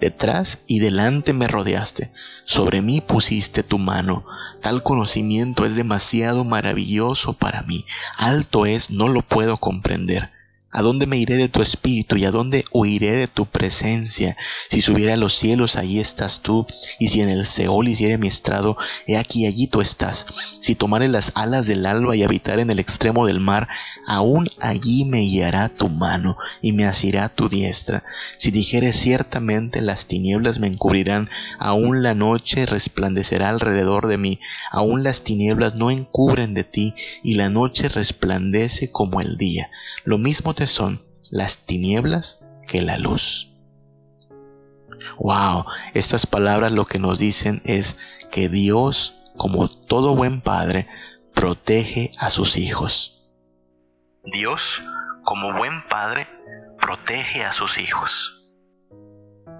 [0.00, 2.10] detrás y delante me rodeaste,
[2.44, 4.26] sobre mí pusiste tu mano,
[4.60, 7.84] tal conocimiento es demasiado maravilloso para mí,
[8.16, 10.30] alto es, no lo puedo comprender.
[10.74, 14.36] ¿A dónde me iré de tu espíritu y a dónde huiré de tu presencia?
[14.70, 16.66] Si subiera a los cielos, allí estás tú,
[16.98, 20.26] y si en el Seol hiciere mi estrado, he aquí allí tú estás.
[20.60, 23.68] Si tomare las alas del alba y habitar en el extremo del mar,
[24.06, 28.04] aún allí me guiará tu mano y me asirá tu diestra.
[28.36, 35.02] Si dijere ciertamente las tinieblas me encubrirán, aún la noche resplandecerá alrededor de mí, aún
[35.02, 39.70] las tinieblas no encubren de ti, y la noche resplandece como el día.
[40.04, 43.48] Lo mismo te son las tinieblas que la luz.
[45.18, 47.96] Wow, estas palabras lo que nos dicen es
[48.30, 50.86] que Dios, como todo buen padre,
[51.34, 53.21] protege a sus hijos.
[54.24, 54.80] Dios,
[55.24, 56.28] como buen padre,
[56.80, 58.40] protege a sus hijos.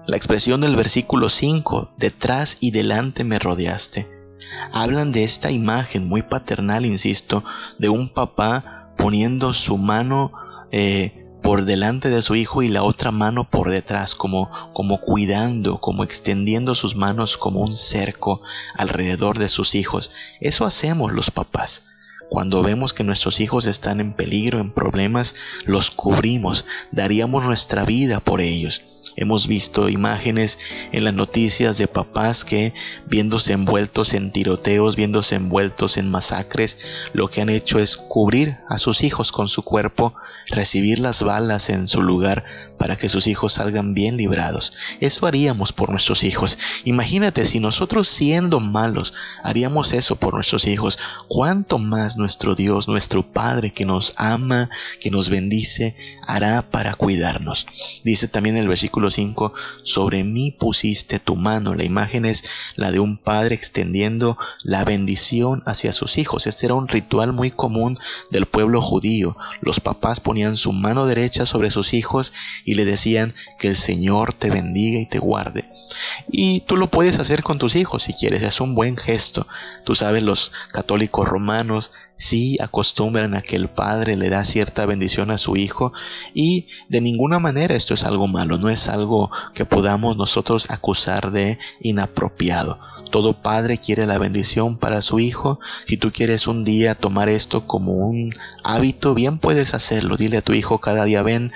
[0.07, 4.07] La expresión del versículo 5, detrás y delante me rodeaste,
[4.71, 7.43] hablan de esta imagen muy paternal, insisto,
[7.77, 10.31] de un papá poniendo su mano
[10.71, 15.81] eh, por delante de su hijo y la otra mano por detrás, como, como cuidando,
[15.81, 18.41] como extendiendo sus manos como un cerco
[18.75, 20.11] alrededor de sus hijos.
[20.39, 21.83] Eso hacemos los papás.
[22.29, 28.19] Cuando vemos que nuestros hijos están en peligro, en problemas, los cubrimos, daríamos nuestra vida
[28.19, 28.81] por ellos.
[29.15, 30.59] Hemos visto imágenes
[30.91, 32.73] en las noticias de papás que,
[33.07, 36.77] viéndose envueltos en tiroteos, viéndose envueltos en masacres,
[37.13, 40.13] lo que han hecho es cubrir a sus hijos con su cuerpo,
[40.47, 42.43] recibir las balas en su lugar
[42.77, 44.73] para que sus hijos salgan bien librados.
[44.99, 46.57] Eso haríamos por nuestros hijos.
[46.83, 50.97] Imagínate si nosotros siendo malos haríamos eso por nuestros hijos,
[51.27, 55.95] cuánto más nuestro Dios, nuestro Padre que nos ama, que nos bendice,
[56.27, 57.67] hará para cuidarnos.
[58.03, 61.73] Dice también el versículo 5, sobre mí pusiste tu mano.
[61.73, 62.43] La imagen es
[62.75, 66.47] la de un padre extendiendo la bendición hacia sus hijos.
[66.47, 67.97] Este era un ritual muy común
[68.31, 69.37] del pueblo judío.
[69.61, 72.33] Los papás ponían su mano derecha sobre sus hijos
[72.65, 75.65] y le decían que el Señor te bendiga y te guarde.
[76.31, 79.47] Y tú lo puedes hacer con tus hijos si quieres, es un buen gesto.
[79.83, 85.31] Tú sabes, los católicos romanos sí acostumbran a que el padre le da cierta bendición
[85.31, 85.93] a su hijo
[86.33, 91.31] y de ninguna manera esto es algo malo, no es algo que podamos nosotros acusar
[91.31, 92.79] de inapropiado.
[93.11, 95.59] Todo padre quiere la bendición para su hijo.
[95.85, 100.17] Si tú quieres un día tomar esto como un hábito, bien puedes hacerlo.
[100.17, 101.51] Dile a tu hijo cada día ven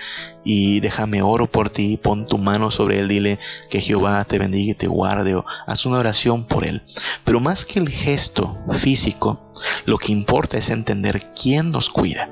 [0.50, 3.38] y déjame oro por ti, pon tu mano sobre él, dile
[3.70, 6.84] que Jehová te bendiga y te guarde o haz una oración por él.
[7.26, 9.42] Pero más que el gesto físico,
[9.86, 12.30] lo que importa es entender quién nos cuida.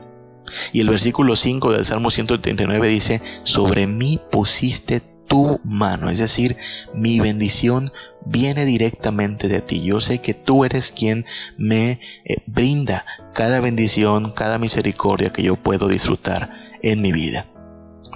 [0.72, 6.56] Y el versículo 5 del Salmo 139 dice, sobre mí pusiste tu mano, es decir,
[6.94, 7.92] mi bendición
[8.26, 9.84] viene directamente de ti.
[9.84, 11.26] Yo sé que tú eres quien
[11.58, 16.50] me eh, brinda cada bendición, cada misericordia que yo puedo disfrutar
[16.82, 17.46] en mi vida.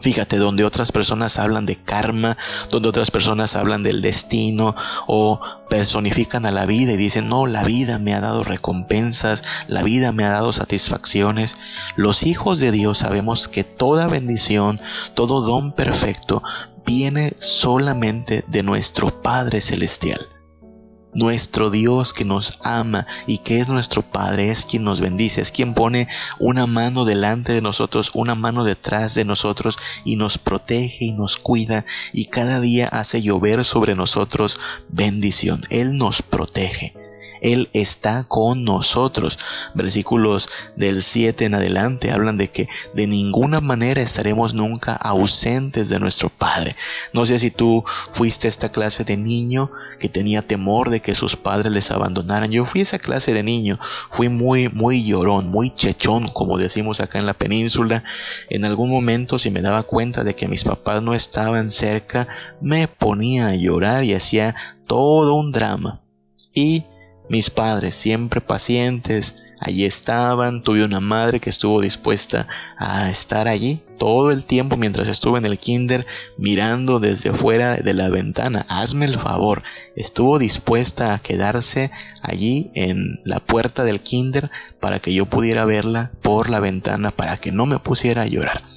[0.01, 2.37] Fíjate, donde otras personas hablan de karma,
[2.69, 4.75] donde otras personas hablan del destino
[5.07, 9.83] o personifican a la vida y dicen, no, la vida me ha dado recompensas, la
[9.83, 11.57] vida me ha dado satisfacciones.
[11.95, 14.79] Los hijos de Dios sabemos que toda bendición,
[15.13, 16.41] todo don perfecto
[16.85, 20.38] viene solamente de nuestro Padre Celestial.
[21.13, 25.51] Nuestro Dios que nos ama y que es nuestro Padre es quien nos bendice, es
[25.51, 26.07] quien pone
[26.39, 31.37] una mano delante de nosotros, una mano detrás de nosotros y nos protege y nos
[31.37, 35.61] cuida y cada día hace llover sobre nosotros bendición.
[35.69, 37.08] Él nos protege.
[37.41, 39.39] Él está con nosotros.
[39.73, 45.99] Versículos del 7 en adelante hablan de que de ninguna manera estaremos nunca ausentes de
[45.99, 46.75] nuestro Padre.
[47.13, 51.15] No sé si tú fuiste a esta clase de niño que tenía temor de que
[51.15, 52.51] sus padres les abandonaran.
[52.51, 56.99] Yo fui a esa clase de niño, fui muy, muy llorón, muy chechón, como decimos
[56.99, 58.03] acá en la península.
[58.49, 62.27] En algún momento, si me daba cuenta de que mis papás no estaban cerca,
[62.61, 64.55] me ponía a llorar y hacía
[64.87, 66.01] todo un drama.
[66.53, 66.83] Y
[67.29, 70.63] mis padres, siempre pacientes, allí estaban.
[70.63, 75.45] Tuve una madre que estuvo dispuesta a estar allí todo el tiempo mientras estuve en
[75.45, 78.65] el kinder mirando desde fuera de la ventana.
[78.69, 79.61] Hazme el favor.
[79.95, 86.11] Estuvo dispuesta a quedarse allí en la puerta del kinder para que yo pudiera verla
[86.21, 88.68] por la ventana para que no me pusiera a llorar.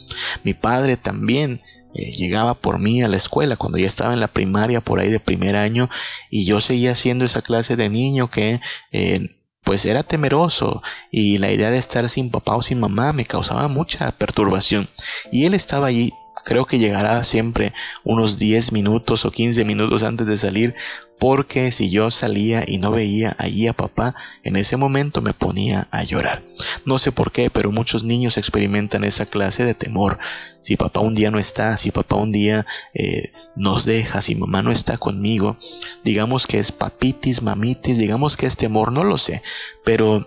[0.45, 1.61] Mi padre también
[1.95, 5.11] eh, llegaba por mí a la escuela cuando ya estaba en la primaria por ahí
[5.11, 5.89] de primer año
[6.31, 8.61] y yo seguía siendo esa clase de niño que
[8.93, 9.29] eh,
[9.63, 13.69] pues era temeroso y la idea de estar sin papá o sin mamá me causaba
[13.69, 14.89] mucha perturbación.
[15.31, 16.13] Y él estaba allí
[16.45, 17.73] creo que llegará siempre
[18.05, 20.75] unos 10 minutos o 15 minutos antes de salir
[21.23, 25.87] porque si yo salía y no veía allí a papá, en ese momento me ponía
[25.93, 26.43] a llorar.
[26.85, 30.19] No sé por qué, pero muchos niños experimentan esa clase de temor.
[30.61, 34.63] Si papá un día no está, si papá un día eh, nos deja, si mamá
[34.63, 35.59] no está conmigo,
[36.03, 39.43] digamos que es papitis, mamitis, digamos que es temor, no lo sé,
[39.85, 40.27] pero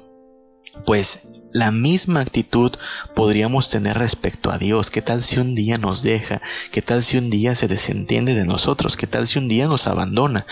[0.86, 2.74] pues la misma actitud
[3.14, 4.92] podríamos tener respecto a Dios.
[4.92, 6.42] ¿Qué tal si un día nos deja?
[6.70, 8.98] ¿Qué tal si un día se desentiende de nosotros?
[8.98, 10.46] ¿Qué tal si un día nos abandona?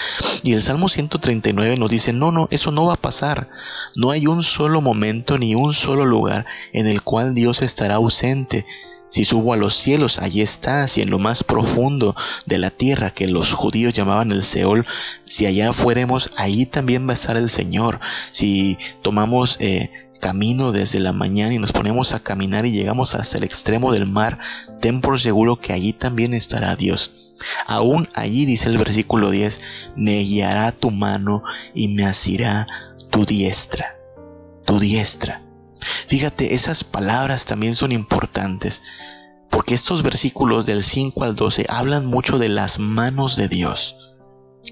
[0.44, 3.50] Y el Salmo 139 nos dice, no, no, eso no va a pasar.
[3.98, 8.66] No hay un solo momento ni un solo lugar en el cual Dios estará ausente
[9.10, 13.12] Si subo a los cielos, allí estás, y en lo más profundo de la tierra
[13.12, 14.86] que los judíos llamaban el Seol,
[15.26, 18.00] si allá fuéramos, allí también va a estar el Señor.
[18.32, 19.92] Si tomamos eh,
[20.24, 24.06] camino desde la mañana y nos ponemos a caminar y llegamos hasta el extremo del
[24.06, 24.40] mar,
[24.80, 27.34] ten por seguro que allí también estará Dios.
[27.68, 29.60] Aún allí, dice el versículo 10,
[29.98, 31.44] me guiará tu mano
[31.76, 32.68] y me asirá
[33.10, 33.98] tu diestra.
[34.66, 35.42] Tu diestra.
[36.08, 38.82] Fíjate, esas palabras también son importantes,
[39.50, 43.98] porque estos versículos del 5 al 12 hablan mucho de las manos de Dios.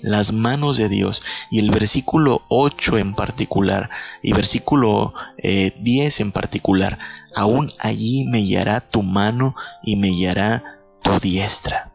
[0.01, 1.21] Las manos de Dios.
[1.49, 3.89] Y el versículo 8 en particular,
[4.21, 5.77] y versículo 10
[6.19, 6.97] eh, en particular,
[7.35, 11.91] aún allí me guiará tu mano y me guiará tu diestra.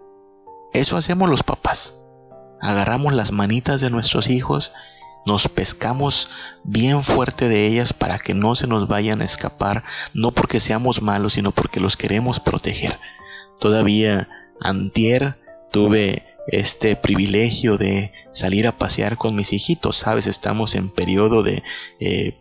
[0.73, 1.95] Eso hacemos los papás.
[2.61, 4.73] Agarramos las manitas de nuestros hijos
[5.27, 6.31] nos pescamos
[6.63, 9.83] bien fuerte de ellas para que no se nos vayan a escapar,
[10.15, 12.99] no porque seamos malos, sino porque los queremos proteger.
[13.59, 14.29] Todavía
[14.61, 15.37] antier
[15.73, 21.63] tuve este privilegio de salir a pasear con mis hijitos, sabes, estamos en periodo de
[22.01, 22.39] eh,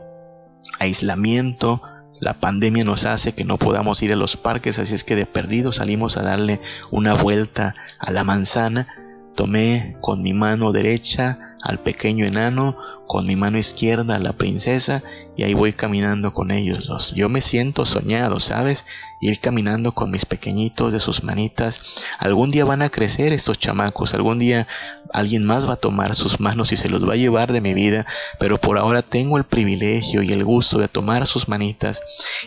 [0.79, 1.81] aislamiento,
[2.21, 5.25] la pandemia nos hace que no podamos ir a los parques, así es que de
[5.25, 8.87] perdido salimos a darle una vuelta a la manzana.
[9.35, 15.01] Tomé con mi mano derecha al pequeño enano, con mi mano izquierda a la princesa,
[15.35, 17.13] y ahí voy caminando con ellos dos.
[17.15, 18.85] Yo me siento soñado, ¿sabes?
[19.19, 21.81] Ir caminando con mis pequeñitos de sus manitas.
[22.19, 24.67] Algún día van a crecer estos chamacos, algún día
[25.11, 27.73] alguien más va a tomar sus manos y se los va a llevar de mi
[27.73, 28.05] vida,
[28.39, 31.99] pero por ahora tengo el privilegio y el gusto de tomar sus manitas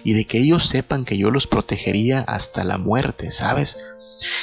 [0.04, 3.78] y de que ellos sepan que yo los protegería hasta la muerte, ¿sabes?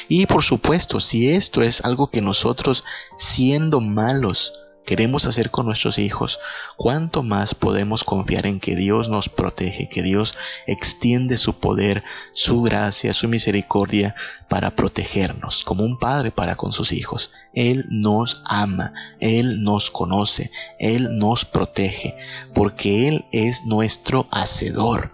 [0.08, 2.84] Y por supuesto, si esto es algo que nosotros,
[3.18, 6.40] siendo malos, queremos hacer con nuestros hijos,
[6.78, 10.36] cuánto más podemos confiar en que Dios nos protege, que Dios
[10.68, 14.16] extiende su poder, su gracia, su misericordia
[14.48, 17.32] para protegernos, como un padre para con sus hijos.
[17.54, 22.16] Él nos ama, Él nos conoce, Él nos protege,
[22.54, 25.12] porque Él es nuestro hacedor.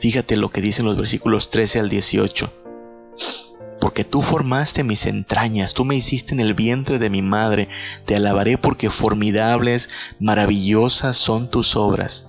[0.00, 2.52] Fíjate lo que dicen los versículos 13 al 18
[3.80, 7.68] porque tú formaste mis entrañas, tú me hiciste en el vientre de mi madre,
[8.04, 12.26] te alabaré porque formidables, maravillosas son tus obras.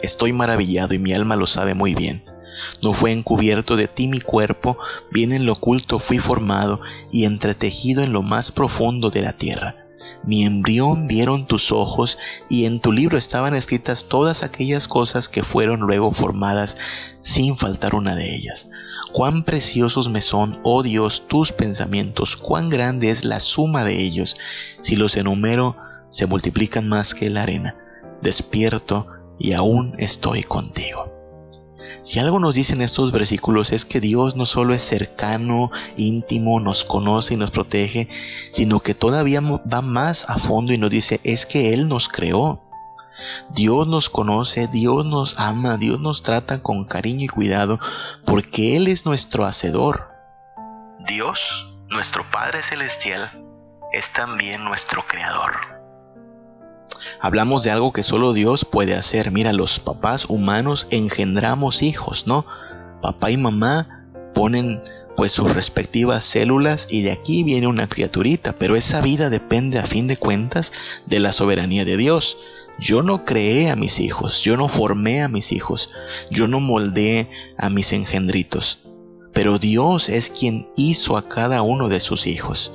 [0.00, 2.22] Estoy maravillado y mi alma lo sabe muy bien.
[2.82, 4.78] No fue encubierto de ti mi cuerpo,
[5.10, 9.76] bien en lo oculto fui formado y entretejido en lo más profundo de la tierra.
[10.24, 12.18] Mi embrión vieron tus ojos
[12.48, 16.76] y en tu libro estaban escritas todas aquellas cosas que fueron luego formadas
[17.22, 18.68] sin faltar una de ellas.
[19.12, 24.36] Cuán preciosos me son, oh Dios, tus pensamientos, cuán grande es la suma de ellos.
[24.82, 25.76] Si los enumero,
[26.10, 27.76] se multiplican más que la arena.
[28.22, 29.06] Despierto
[29.38, 31.12] y aún estoy contigo.
[32.02, 36.84] Si algo nos dicen estos versículos es que Dios no solo es cercano, íntimo, nos
[36.84, 38.08] conoce y nos protege,
[38.52, 42.67] sino que todavía va más a fondo y nos dice es que Él nos creó.
[43.50, 47.78] Dios nos conoce, Dios nos ama, Dios nos trata con cariño y cuidado
[48.24, 50.10] porque Él es nuestro hacedor.
[51.06, 51.40] Dios,
[51.88, 53.30] nuestro Padre Celestial,
[53.92, 55.78] es también nuestro Creador.
[57.20, 59.30] Hablamos de algo que solo Dios puede hacer.
[59.30, 62.44] Mira, los papás humanos engendramos hijos, ¿no?
[63.00, 63.98] Papá y mamá
[64.34, 64.80] ponen
[65.16, 69.86] pues sus respectivas células y de aquí viene una criaturita, pero esa vida depende a
[69.86, 70.72] fin de cuentas
[71.06, 72.38] de la soberanía de Dios.
[72.78, 75.90] Yo no creé a mis hijos, yo no formé a mis hijos,
[76.30, 78.80] yo no moldeé a mis engendritos,
[79.32, 82.72] pero Dios es quien hizo a cada uno de sus hijos.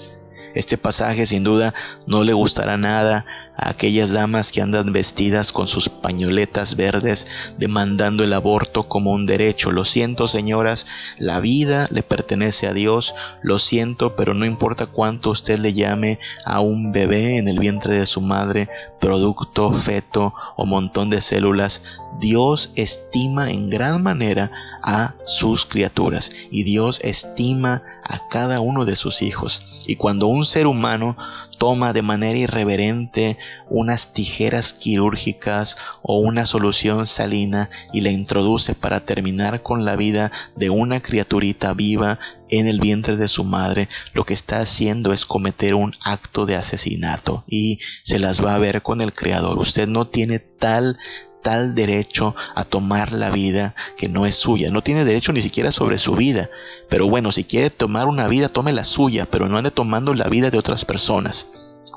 [0.56, 1.74] Este pasaje sin duda
[2.06, 3.26] no le gustará nada
[3.56, 7.28] a aquellas damas que andan vestidas con sus pañoletas verdes
[7.58, 9.72] demandando el aborto como un derecho.
[9.72, 10.86] Lo siento señoras,
[11.18, 16.20] la vida le pertenece a Dios, lo siento, pero no importa cuánto usted le llame
[16.46, 21.82] a un bebé en el vientre de su madre, producto, feto o montón de células,
[22.20, 24.52] Dios estima en gran manera
[24.84, 29.84] a sus criaturas y Dios estima a cada uno de sus hijos.
[29.88, 31.18] Y cuando un ser humano
[31.58, 33.38] toma de manera irreverente
[33.70, 40.32] unas tijeras quirúrgicas o una solución salina y la introduce para terminar con la vida
[40.58, 42.20] de una criaturita viva
[42.50, 46.56] en el vientre de su madre, lo que está haciendo es cometer un acto de
[46.56, 49.58] asesinato y se las va a ver con el Creador.
[49.58, 50.98] Usted no tiene tal
[51.44, 54.72] tal derecho a tomar la vida que no es suya.
[54.72, 56.50] No tiene derecho ni siquiera sobre su vida.
[56.90, 60.30] Pero bueno, si quiere tomar una vida, tome la suya, pero no ande tomando la
[60.30, 61.48] vida de otras personas.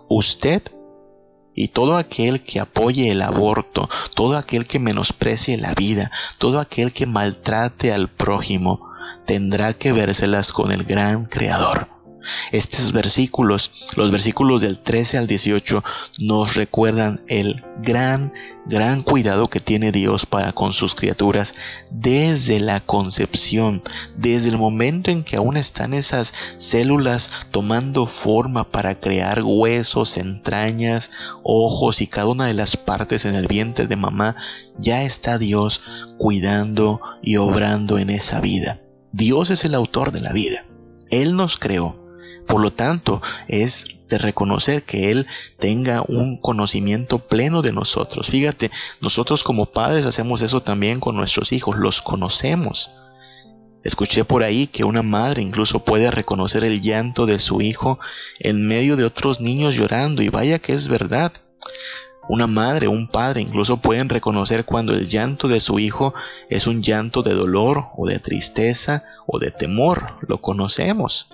[0.08, 0.62] Usted
[1.54, 6.92] y todo aquel que apoye el aborto, todo aquel que menosprecie la vida, todo aquel
[6.92, 8.86] que maltrate al prójimo,
[9.24, 11.95] tendrá que vérselas con el gran Creador.
[12.52, 15.82] Estos versículos, los versículos del 13 al 18,
[16.20, 18.32] nos recuerdan el gran,
[18.66, 21.54] gran cuidado que tiene Dios para con sus criaturas
[21.90, 23.82] desde la concepción,
[24.16, 31.10] desde el momento en que aún están esas células tomando forma para crear huesos, entrañas,
[31.42, 34.36] ojos y cada una de las partes en el vientre de mamá,
[34.78, 35.82] ya está Dios
[36.18, 38.80] cuidando y obrando en esa vida.
[39.12, 40.64] Dios es el autor de la vida.
[41.10, 42.05] Él nos creó
[42.46, 45.26] por lo tanto, es de reconocer que Él
[45.58, 48.28] tenga un conocimiento pleno de nosotros.
[48.28, 48.70] Fíjate,
[49.00, 52.90] nosotros como padres hacemos eso también con nuestros hijos, los conocemos.
[53.82, 58.00] Escuché por ahí que una madre incluso puede reconocer el llanto de su hijo
[58.40, 61.32] en medio de otros niños llorando y vaya que es verdad.
[62.28, 66.14] Una madre, un padre incluso pueden reconocer cuando el llanto de su hijo
[66.50, 70.18] es un llanto de dolor o de tristeza o de temor.
[70.26, 71.28] Lo conocemos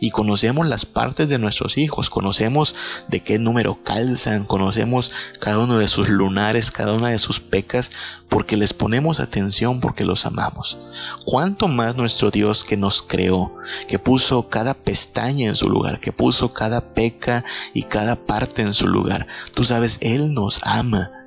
[0.00, 2.74] y conocemos las partes de nuestros hijos, conocemos
[3.08, 7.90] de qué número calzan, conocemos cada uno de sus lunares, cada una de sus pecas,
[8.28, 10.78] porque les ponemos atención, porque los amamos.
[11.24, 13.54] ¿Cuánto más nuestro Dios que nos creó,
[13.86, 18.72] que puso cada pestaña en su lugar, que puso cada peca y cada parte en
[18.72, 19.26] su lugar?
[19.54, 21.21] Tú sabes, Él nos ama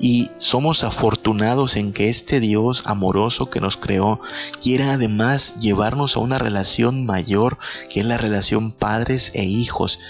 [0.00, 4.20] y somos afortunados en que este Dios amoroso que nos creó
[4.60, 7.58] quiera además llevarnos a una relación mayor
[7.90, 10.00] que es la relación padres e hijos.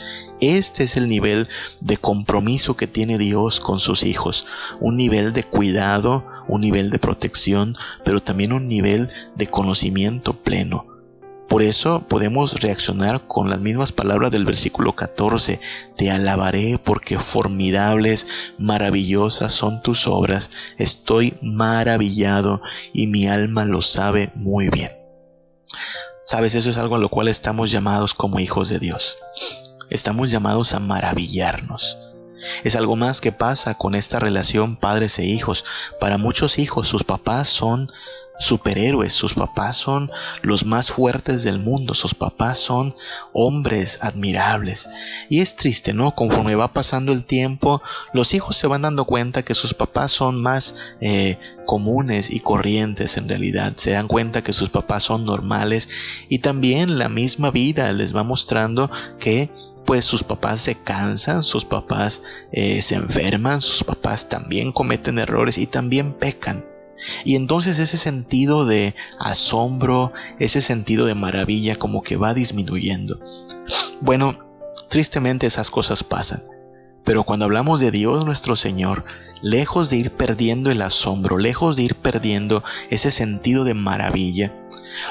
[0.41, 1.49] Este es el nivel
[1.81, 4.47] de compromiso que tiene Dios con sus hijos,
[4.81, 10.90] un nivel de cuidado, un nivel de protección, pero también un nivel de conocimiento pleno.
[11.51, 15.59] Por eso podemos reaccionar con las mismas palabras del versículo 14.
[15.97, 20.53] Te alabaré porque formidables, maravillosas son tus obras.
[20.79, 24.93] Estoy maravillado y mi alma lo sabe muy bien.
[26.25, 29.19] Sabes, eso es algo a lo cual estamos llamados como hijos de Dios.
[29.91, 31.99] Estamos llamados a maravillarnos.
[32.63, 35.65] Es algo más que pasa con esta relación padres e hijos.
[35.99, 37.91] Para muchos hijos sus papás son
[38.41, 40.11] superhéroes, sus papás son
[40.43, 42.97] los más fuertes del mundo, sus papás son
[43.33, 44.89] hombres admirables.
[45.29, 46.15] Y es triste, ¿no?
[46.15, 47.83] Conforme va pasando el tiempo,
[48.13, 53.17] los hijos se van dando cuenta que sus papás son más eh, comunes y corrientes
[53.17, 55.89] en realidad, se dan cuenta que sus papás son normales
[56.29, 59.51] y también la misma vida les va mostrando que
[59.85, 62.23] pues sus papás se cansan, sus papás
[62.53, 66.70] eh, se enferman, sus papás también cometen errores y también pecan.
[67.25, 73.19] Y entonces ese sentido de asombro, ese sentido de maravilla como que va disminuyendo.
[74.01, 74.39] Bueno,
[74.89, 76.43] tristemente esas cosas pasan.
[77.05, 79.05] Pero cuando hablamos de Dios nuestro Señor,
[79.43, 84.53] lejos de ir perdiendo el asombro, lejos de ir perdiendo ese sentido de maravilla,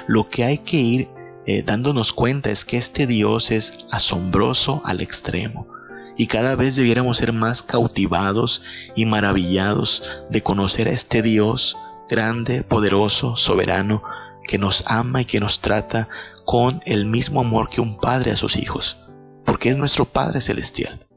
[0.08, 1.10] lo que hay que ir
[1.46, 5.79] eh, dándonos cuenta es que este Dios es asombroso al extremo
[6.20, 8.62] y cada vez debiéramos ser más cautivados
[8.94, 11.78] y maravillados de conocer a este Dios
[12.10, 14.04] grande, poderoso, soberano,
[14.46, 16.10] que nos ama y que nos trata
[16.44, 18.98] con el mismo amor que un padre a sus hijos,
[19.46, 21.08] porque es nuestro Padre Celestial.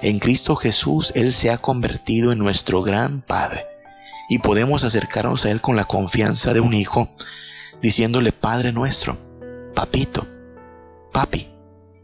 [0.00, 3.66] En Cristo Jesús Él se ha convertido en nuestro gran Padre
[4.28, 7.08] y podemos acercarnos a Él con la confianza de un hijo,
[7.80, 9.18] diciéndole Padre nuestro,
[9.74, 10.24] Papito,
[11.10, 11.48] Papi.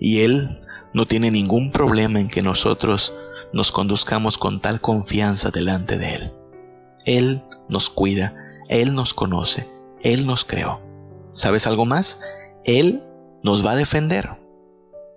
[0.01, 0.59] Y Él
[0.95, 3.15] no tiene ningún problema en que nosotros
[3.53, 6.33] nos conduzcamos con tal confianza delante de Él.
[7.05, 8.35] Él nos cuida,
[8.69, 9.69] Él nos conoce,
[10.03, 10.81] Él nos creó.
[11.33, 12.21] ¿Sabes algo más?
[12.65, 13.03] Él
[13.43, 14.39] nos va a defender.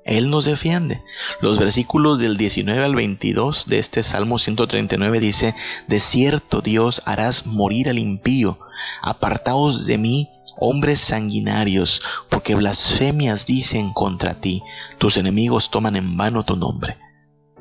[0.04, 1.04] Él nos defiende.
[1.42, 5.56] Los versículos del 19 al 22 de este Salmo 139 dice,
[5.88, 8.58] De cierto Dios harás morir al impío,
[9.02, 10.30] apartaos de mí
[10.62, 14.62] hombres sanguinarios, porque blasfemias dicen contra ti,
[15.00, 16.98] tus enemigos toman en vano tu nombre.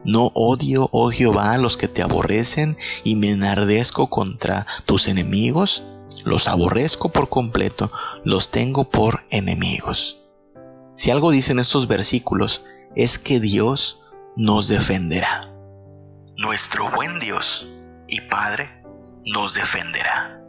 [0.05, 5.83] No odio, oh Jehová, a los que te aborrecen y me enardezco contra tus enemigos.
[6.25, 7.91] Los aborrezco por completo,
[8.25, 10.19] los tengo por enemigos.
[10.95, 14.01] Si algo dicen estos versículos es que Dios
[14.37, 15.51] nos defenderá.
[16.37, 17.67] Nuestro buen Dios
[18.07, 18.83] y Padre
[19.25, 20.40] nos defenderá.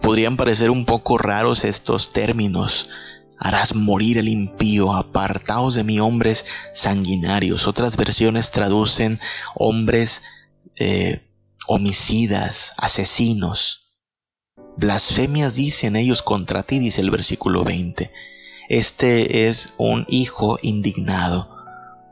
[0.00, 2.90] Podrían parecer un poco raros estos términos.
[3.38, 7.66] Harás morir el impío, apartaos de mí hombres sanguinarios.
[7.66, 9.20] Otras versiones traducen
[9.54, 10.22] hombres
[10.76, 11.22] eh,
[11.66, 13.94] homicidas, asesinos.
[14.76, 18.10] Blasfemias dicen ellos contra ti, dice el versículo 20.
[18.68, 21.48] Este es un hijo indignado,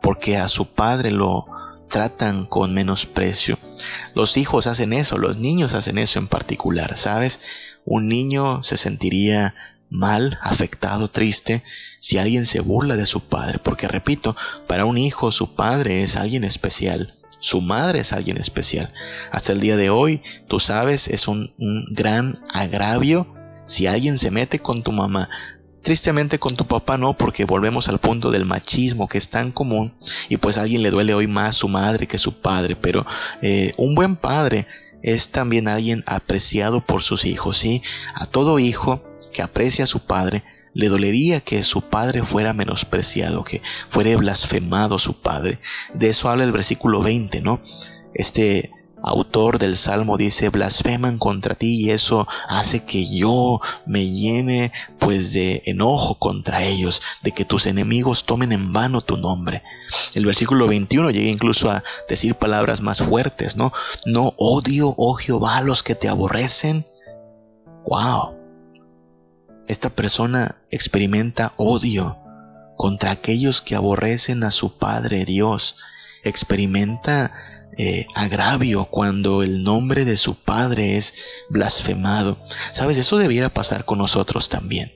[0.00, 1.46] porque a su padre lo
[1.90, 3.58] tratan con menosprecio.
[4.14, 7.40] Los hijos hacen eso, los niños hacen eso en particular, ¿sabes?
[7.84, 9.54] Un niño se sentiría
[9.90, 11.62] mal, afectado, triste,
[12.00, 16.16] si alguien se burla de su padre, porque repito, para un hijo su padre es
[16.16, 18.92] alguien especial, su madre es alguien especial.
[19.30, 21.54] Hasta el día de hoy, tú sabes, es un,
[21.90, 23.32] gran agravio
[23.66, 25.28] si alguien se mete con tu mamá,
[25.84, 29.92] Tristemente con tu papá no, porque volvemos al punto del machismo que es tan común
[30.30, 33.04] y pues a alguien le duele hoy más su madre que su padre, pero
[33.42, 34.66] eh, un buen padre
[35.04, 37.82] es también alguien apreciado por sus hijos, ¿sí?
[38.14, 40.42] A todo hijo que aprecia a su padre
[40.72, 45.58] le dolería que su padre fuera menospreciado, que fuera blasfemado su padre.
[45.92, 47.60] De eso habla el versículo 20, ¿no?
[48.14, 48.72] Este
[49.04, 55.32] autor del Salmo dice, blasfeman contra ti y eso hace que yo me llene pues
[55.32, 59.62] de enojo contra ellos, de que tus enemigos tomen en vano tu nombre.
[60.14, 63.72] El versículo 21 llega incluso a decir palabras más fuertes, ¿no?
[64.06, 66.86] No odio, oh Jehová, a los que te aborrecen.
[67.86, 68.34] ¡Wow!
[69.68, 72.18] Esta persona experimenta odio
[72.76, 75.76] contra aquellos que aborrecen a su Padre Dios.
[76.22, 77.32] Experimenta
[77.76, 81.14] eh, agravio cuando el nombre de su Padre es
[81.48, 82.38] blasfemado.
[82.72, 84.92] Sabes, eso debiera pasar con nosotros también.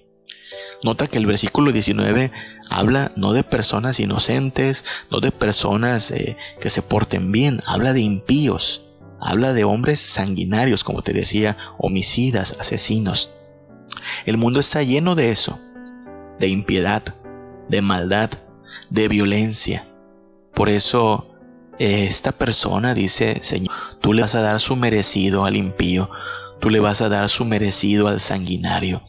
[0.85, 2.31] Nota que el versículo 19
[2.71, 8.01] habla no de personas inocentes, no de personas eh, que se porten bien, habla de
[8.01, 8.83] impíos,
[9.21, 13.33] habla de hombres sanguinarios, como te decía, homicidas, asesinos.
[14.27, 15.59] El mundo está lleno de eso,
[16.39, 17.03] de impiedad,
[17.69, 18.31] de maldad,
[18.91, 19.85] de violencia.
[20.55, 21.28] Por eso
[21.79, 26.11] esta persona dice, Señor, tú le vas a dar su merecido al impío,
[26.61, 29.03] tú le vas a dar su merecido al sanguinario.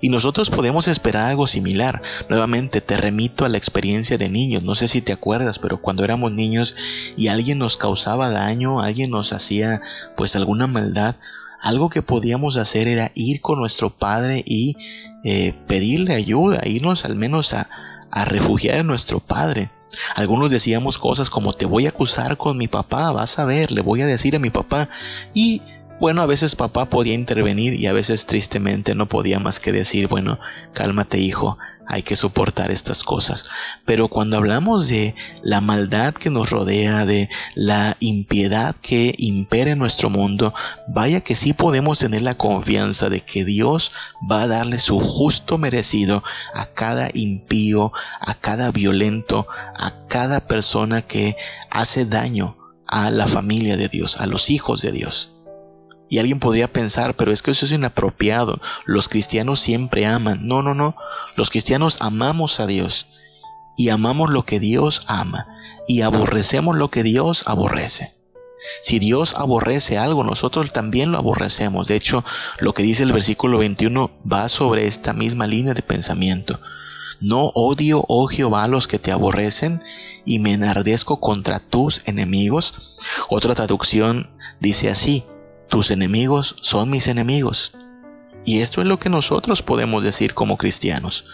[0.00, 2.00] Y nosotros podemos esperar algo similar.
[2.30, 4.62] Nuevamente te remito a la experiencia de niños.
[4.62, 6.74] No sé si te acuerdas, pero cuando éramos niños
[7.16, 9.82] y alguien nos causaba daño, alguien nos hacía
[10.16, 11.16] pues alguna maldad,
[11.60, 14.74] algo que podíamos hacer era ir con nuestro padre y
[15.22, 17.68] eh, pedirle ayuda, irnos al menos a,
[18.10, 19.70] a refugiar en nuestro padre.
[20.14, 23.80] Algunos decíamos cosas como te voy a acusar con mi papá, vas a ver, le
[23.80, 24.88] voy a decir a mi papá.
[25.34, 25.62] Y
[26.00, 30.08] bueno, a veces papá podía intervenir y a veces tristemente no podía más que decir,
[30.08, 30.40] bueno,
[30.72, 33.46] cálmate hijo, hay que soportar estas cosas.
[33.84, 39.78] Pero cuando hablamos de la maldad que nos rodea, de la impiedad que impera en
[39.78, 40.54] nuestro mundo,
[40.88, 43.92] vaya que sí podemos tener la confianza de que Dios
[44.30, 46.24] va a darle su justo merecido
[46.54, 49.46] a cada impío, a cada violento,
[49.76, 51.36] a cada persona que
[51.70, 55.30] hace daño a la familia de Dios, a los hijos de Dios.
[56.10, 58.60] Y alguien podría pensar, pero es que eso es inapropiado.
[58.84, 60.46] Los cristianos siempre aman.
[60.46, 60.96] No, no, no.
[61.36, 63.06] Los cristianos amamos a Dios.
[63.76, 65.46] Y amamos lo que Dios ama.
[65.86, 68.12] Y aborrecemos lo que Dios aborrece.
[68.82, 71.86] Si Dios aborrece algo, nosotros también lo aborrecemos.
[71.86, 72.24] De hecho,
[72.58, 76.60] lo que dice el versículo 21 va sobre esta misma línea de pensamiento.
[77.20, 79.80] No odio, oh Jehová, a los que te aborrecen
[80.24, 82.98] y me enardezco contra tus enemigos.
[83.28, 85.24] Otra traducción dice así,
[85.70, 87.72] tus enemigos son mis enemigos.
[88.44, 91.26] Y esto es lo que nosotros podemos decir como cristianos.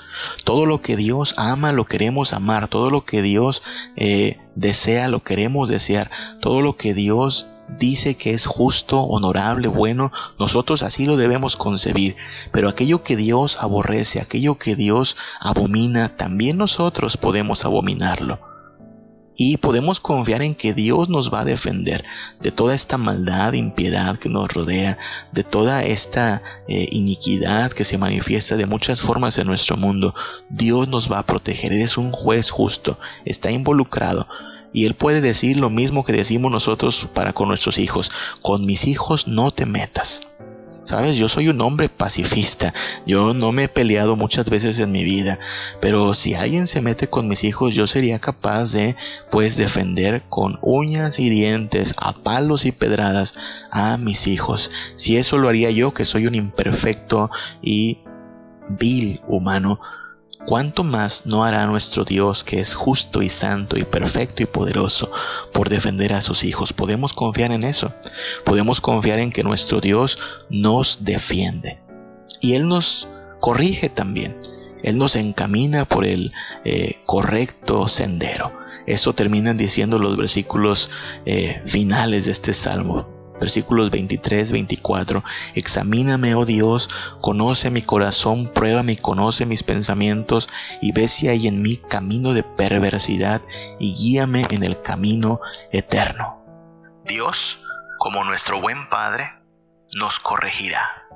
[0.45, 2.69] Todo lo que Dios ama lo queremos amar.
[2.69, 3.63] Todo lo que Dios
[3.97, 6.11] eh, desea lo queremos desear.
[6.41, 7.47] Todo lo que Dios
[7.79, 12.17] dice que es justo, honorable, bueno, nosotros así lo debemos concebir.
[12.53, 18.56] Pero aquello que Dios aborrece, aquello que Dios abomina, también nosotros podemos abominarlo
[19.37, 22.05] y podemos confiar en que Dios nos va a defender
[22.41, 24.99] de toda esta maldad, impiedad que nos rodea,
[25.33, 30.15] de toda esta eh, iniquidad que se manifiesta de muchas formas en nuestro mundo.
[30.49, 34.27] Dios nos va a proteger, Él es un juez justo, está involucrado.
[34.73, 38.11] Y Él puede decir lo mismo que decimos nosotros para con nuestros hijos,
[38.43, 40.23] con mis hijos no te metas.
[40.87, 42.73] Sabes, yo soy un hombre pacifista.
[43.07, 45.41] Yo no me he peleado muchas veces en mi vida,
[45.81, 48.95] pero si alguien se mete con mis hijos, yo sería capaz de
[49.29, 53.35] pues defender con uñas y dientes, a palos y pedradas
[53.73, 54.71] a mis hijos.
[54.95, 57.99] Si eso lo haría yo, que soy un imperfecto y
[58.69, 59.81] vil humano,
[60.47, 65.11] ¿cuánto más no hará nuestro Dios, que es justo y santo y perfecto y poderoso,
[65.53, 66.73] por defender a sus hijos?
[66.73, 67.93] Podemos confiar en eso.
[68.45, 70.19] Podemos confiar en que nuestro Dios
[70.49, 71.81] nos defiende.
[72.41, 73.09] Y Él nos
[73.41, 74.41] corrige también.
[74.83, 76.33] Él nos encamina por el
[76.65, 78.53] eh, correcto sendero.
[78.87, 80.91] Eso terminan diciendo los versículos
[81.25, 85.23] eh, finales de este salmo versículos 23, 24,
[85.55, 86.89] Examíname, oh Dios,
[87.21, 90.49] conoce mi corazón, pruébame y conoce mis pensamientos,
[90.81, 93.43] y ve si hay en mí camino de perversidad,
[93.79, 95.41] y guíame en el camino
[95.73, 96.45] eterno.
[97.05, 97.59] Dios,
[97.99, 99.31] como nuestro buen Padre,
[99.95, 101.07] nos corregirá.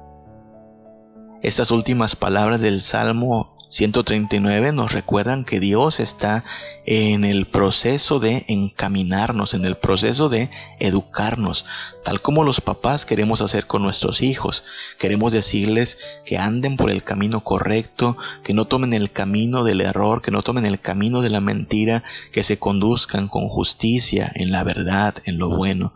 [1.43, 6.45] Estas últimas palabras del Salmo 139 nos recuerdan que Dios está
[6.87, 10.51] en el proceso de encaminarnos, en el proceso de
[10.81, 11.67] educarnos,
[12.05, 14.65] tal como los papás queremos hacer con nuestros hijos.
[14.99, 20.21] Queremos decirles que anden por el camino correcto, que no tomen el camino del error,
[20.21, 22.03] que no tomen el camino de la mentira,
[22.33, 25.93] que se conduzcan con justicia, en la verdad, en lo bueno.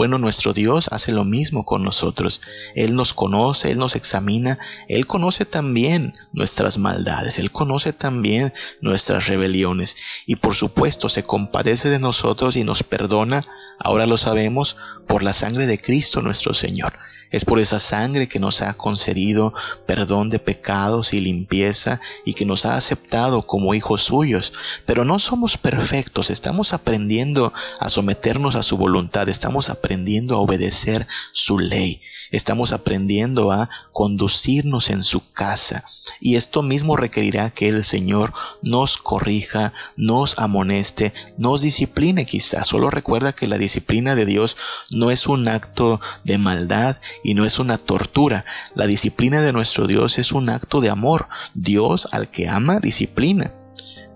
[0.00, 2.40] Bueno, nuestro Dios hace lo mismo con nosotros.
[2.74, 9.26] Él nos conoce, Él nos examina, Él conoce también nuestras maldades, Él conoce también nuestras
[9.26, 13.44] rebeliones y por supuesto se compadece de nosotros y nos perdona,
[13.80, 14.76] ahora lo sabemos,
[15.08, 16.92] por la sangre de Cristo nuestro Señor.
[17.30, 19.54] Es por esa sangre que nos ha concedido
[19.86, 24.52] perdón de pecados y limpieza y que nos ha aceptado como hijos suyos.
[24.84, 31.06] Pero no somos perfectos, estamos aprendiendo a someternos a su voluntad, estamos aprendiendo a obedecer
[31.32, 32.02] su ley.
[32.30, 35.84] Estamos aprendiendo a conducirnos en su casa.
[36.20, 42.66] Y esto mismo requerirá que el Señor nos corrija, nos amoneste, nos discipline quizás.
[42.66, 44.56] Solo recuerda que la disciplina de Dios
[44.90, 48.44] no es un acto de maldad y no es una tortura.
[48.74, 51.28] La disciplina de nuestro Dios es un acto de amor.
[51.54, 53.52] Dios al que ama disciplina.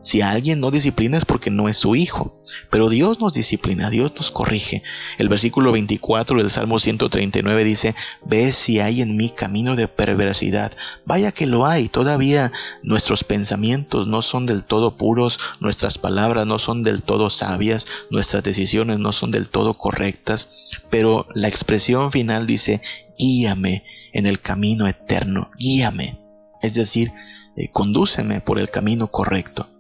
[0.05, 2.39] Si alguien no disciplina es porque no es su hijo.
[2.71, 4.83] Pero Dios nos disciplina, Dios nos corrige.
[5.17, 10.73] El versículo 24 del Salmo 139 dice, ve si hay en mí camino de perversidad.
[11.07, 11.89] Vaya que lo hay.
[11.89, 12.53] Todavía
[12.83, 18.43] nuestros pensamientos no son del todo puros, nuestras palabras no son del todo sabias, nuestras
[18.43, 20.51] decisiones no son del todo correctas.
[20.91, 22.83] Pero la expresión final dice,
[23.19, 26.21] guíame en el camino eterno, guíame.
[26.61, 27.11] Es decir,
[27.57, 29.71] eh, condúceme por el camino correcto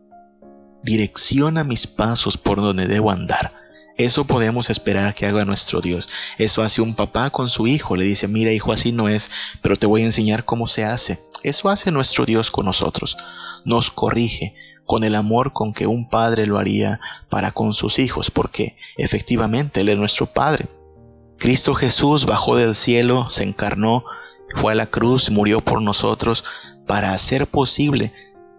[0.84, 3.52] direcciona mis pasos por donde debo andar.
[3.96, 6.08] Eso podemos esperar que haga nuestro Dios.
[6.38, 7.96] Eso hace un papá con su hijo.
[7.96, 9.30] Le dice, mira hijo, así no es,
[9.62, 11.20] pero te voy a enseñar cómo se hace.
[11.42, 13.16] Eso hace nuestro Dios con nosotros.
[13.64, 14.54] Nos corrige
[14.84, 19.80] con el amor con que un padre lo haría para con sus hijos, porque efectivamente
[19.80, 20.68] Él es nuestro Padre.
[21.38, 24.04] Cristo Jesús bajó del cielo, se encarnó,
[24.54, 26.44] fue a la cruz, murió por nosotros,
[26.86, 28.12] para hacer posible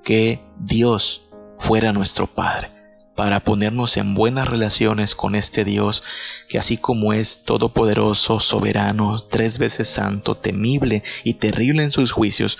[0.03, 1.24] que Dios
[1.57, 2.71] fuera nuestro Padre,
[3.15, 6.03] para ponernos en buenas relaciones con este Dios
[6.49, 12.57] que así como es todopoderoso, soberano, tres veces santo, temible y terrible en sus juicios,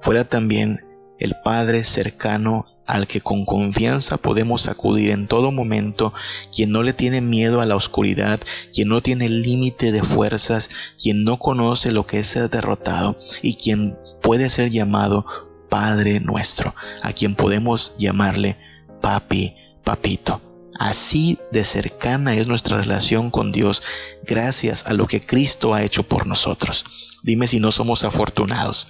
[0.00, 0.84] fuera también
[1.18, 6.14] el Padre cercano al que con confianza podemos acudir en todo momento,
[6.54, 8.40] quien no le tiene miedo a la oscuridad,
[8.72, 10.70] quien no tiene límite de fuerzas,
[11.00, 15.26] quien no conoce lo que es ser derrotado y quien puede ser llamado
[15.68, 18.56] Padre nuestro, a quien podemos llamarle
[19.00, 19.54] papi,
[19.84, 20.40] papito.
[20.78, 23.82] Así de cercana es nuestra relación con Dios
[24.24, 26.84] gracias a lo que Cristo ha hecho por nosotros.
[27.24, 28.86] Dime si no somos afortunados.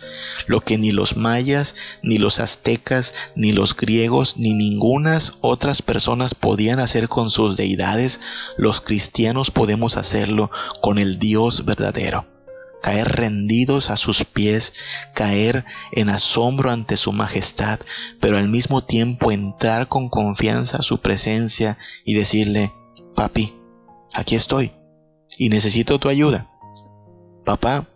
[0.46, 6.34] Lo que ni los mayas, ni los aztecas, ni los griegos, ni ningunas otras personas
[6.34, 8.20] podían hacer con sus deidades,
[8.58, 10.50] los cristianos podemos hacerlo
[10.82, 12.37] con el Dios verdadero
[12.82, 14.72] caer rendidos a sus pies,
[15.14, 17.80] caer en asombro ante su majestad,
[18.20, 22.72] pero al mismo tiempo entrar con confianza a su presencia y decirle,
[23.14, 23.54] papi,
[24.14, 24.72] aquí estoy
[25.36, 26.46] y necesito tu ayuda.
[27.44, 27.86] Papá,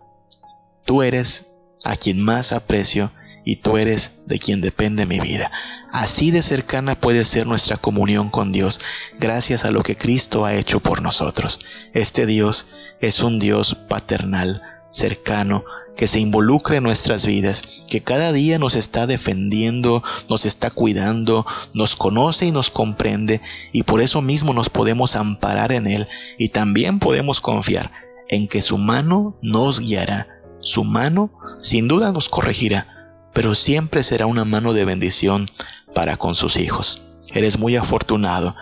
[0.85, 1.47] tú eres
[1.85, 3.11] a quien más aprecio
[3.45, 5.51] y tú eres de quien depende mi vida.
[5.91, 8.81] Así de cercana puede ser nuestra comunión con Dios
[9.19, 11.61] gracias a lo que Cristo ha hecho por nosotros.
[11.93, 12.67] Este Dios
[13.01, 14.63] es un Dios paternal,
[14.93, 15.65] cercano,
[15.97, 21.45] que se involucre en nuestras vidas, que cada día nos está defendiendo, nos está cuidando,
[21.75, 23.41] nos conoce y nos comprende,
[23.73, 27.91] y por eso mismo nos podemos amparar en Él y también podemos confiar
[28.29, 30.29] en que su mano nos guiará,
[30.61, 31.31] su mano
[31.63, 35.49] sin duda nos corregirá, pero siempre será una mano de bendición
[35.95, 37.03] para con sus hijos.
[37.35, 38.55] Eres muy afortunado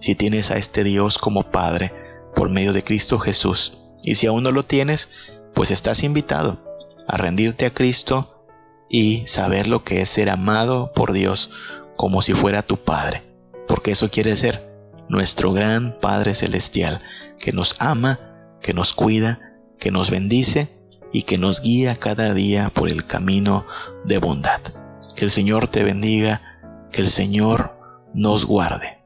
[0.00, 1.92] si tienes a este Dios como Padre
[2.34, 3.78] por medio de Cristo Jesús.
[4.04, 6.56] Y si aún no lo tienes, pues estás invitado
[7.08, 8.46] a rendirte a Cristo
[8.88, 11.50] y saber lo que es ser amado por Dios
[11.96, 13.24] como si fuera tu Padre,
[13.66, 14.72] porque eso quiere ser
[15.08, 17.02] nuestro gran Padre Celestial,
[17.40, 18.20] que nos ama,
[18.62, 20.68] que nos cuida, que nos bendice
[21.12, 23.66] y que nos guía cada día por el camino
[24.04, 24.60] de bondad.
[25.16, 26.40] Que el Señor te bendiga,
[26.92, 27.76] que el Señor
[28.14, 28.97] nos guarde.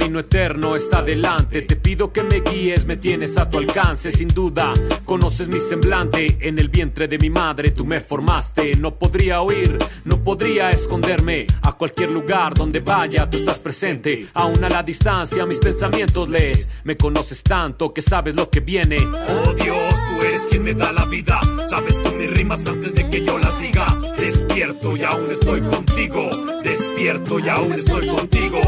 [0.00, 1.60] Camino eterno está delante.
[1.60, 4.72] Te pido que me guíes, me tienes a tu alcance, sin duda.
[5.04, 8.76] Conoces mi semblante en el vientre de mi madre, tú me formaste.
[8.76, 11.46] No podría huir, no podría esconderme.
[11.60, 14.26] A cualquier lugar donde vaya, tú estás presente.
[14.32, 16.80] Aún a la distancia, mis pensamientos lees.
[16.84, 18.96] Me conoces tanto que sabes lo que viene.
[18.96, 21.40] Oh Dios, tú eres quien me da la vida.
[21.68, 23.86] Sabes tú mis rimas antes de que yo las diga.
[24.16, 26.30] Despierto y aún estoy contigo.
[26.62, 28.60] Despierto y aún estoy contigo.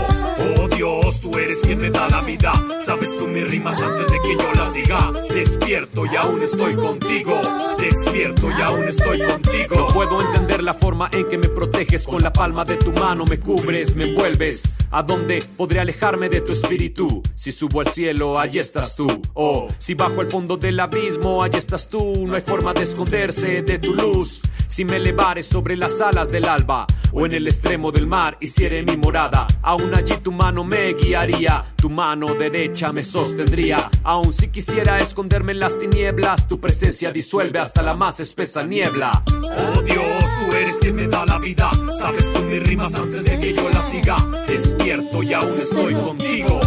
[0.56, 2.52] Oh Dios, tú eres quien me da la vida.
[2.84, 5.12] Sabes tú mis rimas antes de que yo las diga.
[5.28, 7.40] Despierto y aún estoy contigo.
[7.78, 9.76] Despierto y aún estoy contigo.
[9.76, 12.04] No puedo entender la forma en que me proteges.
[12.04, 14.78] Con la palma de tu mano me cubres, me envuelves.
[14.90, 17.22] ¿A dónde podré alejarme de tu espíritu?
[17.34, 19.06] Si subo al cielo, allí estás tú.
[19.34, 22.26] O si bajo el fondo del abismo, allí estás tú.
[22.26, 24.42] No hay forma de esconderse de tu luz.
[24.66, 28.82] Si me elevares sobre las alas del alba o en el extremo del mar, hiciere
[28.82, 29.46] mi morada.
[29.62, 33.90] Aún allí tu mano me guiaría, tu mano derecha me sostendría.
[34.02, 39.22] Aun si quisiera esconderme en las tinieblas, tu presencia disuelve hasta la más espesa niebla.
[39.28, 41.70] Oh Dios, tú eres quien me da la vida.
[42.00, 44.16] Sabes tú mis rimas antes de que yo las diga.
[44.48, 46.60] Despierto y aún estoy contigo.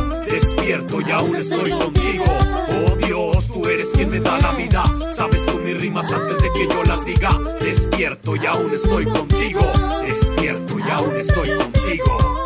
[0.65, 2.25] Despierto y aún estoy contigo.
[2.25, 4.83] Oh Dios, tú eres quien me da la vida.
[5.13, 7.39] Sabes tú mis rimas antes de que yo las diga.
[7.59, 9.61] Despierto y aún estoy contigo.
[10.01, 12.44] Despierto y aún estoy contigo.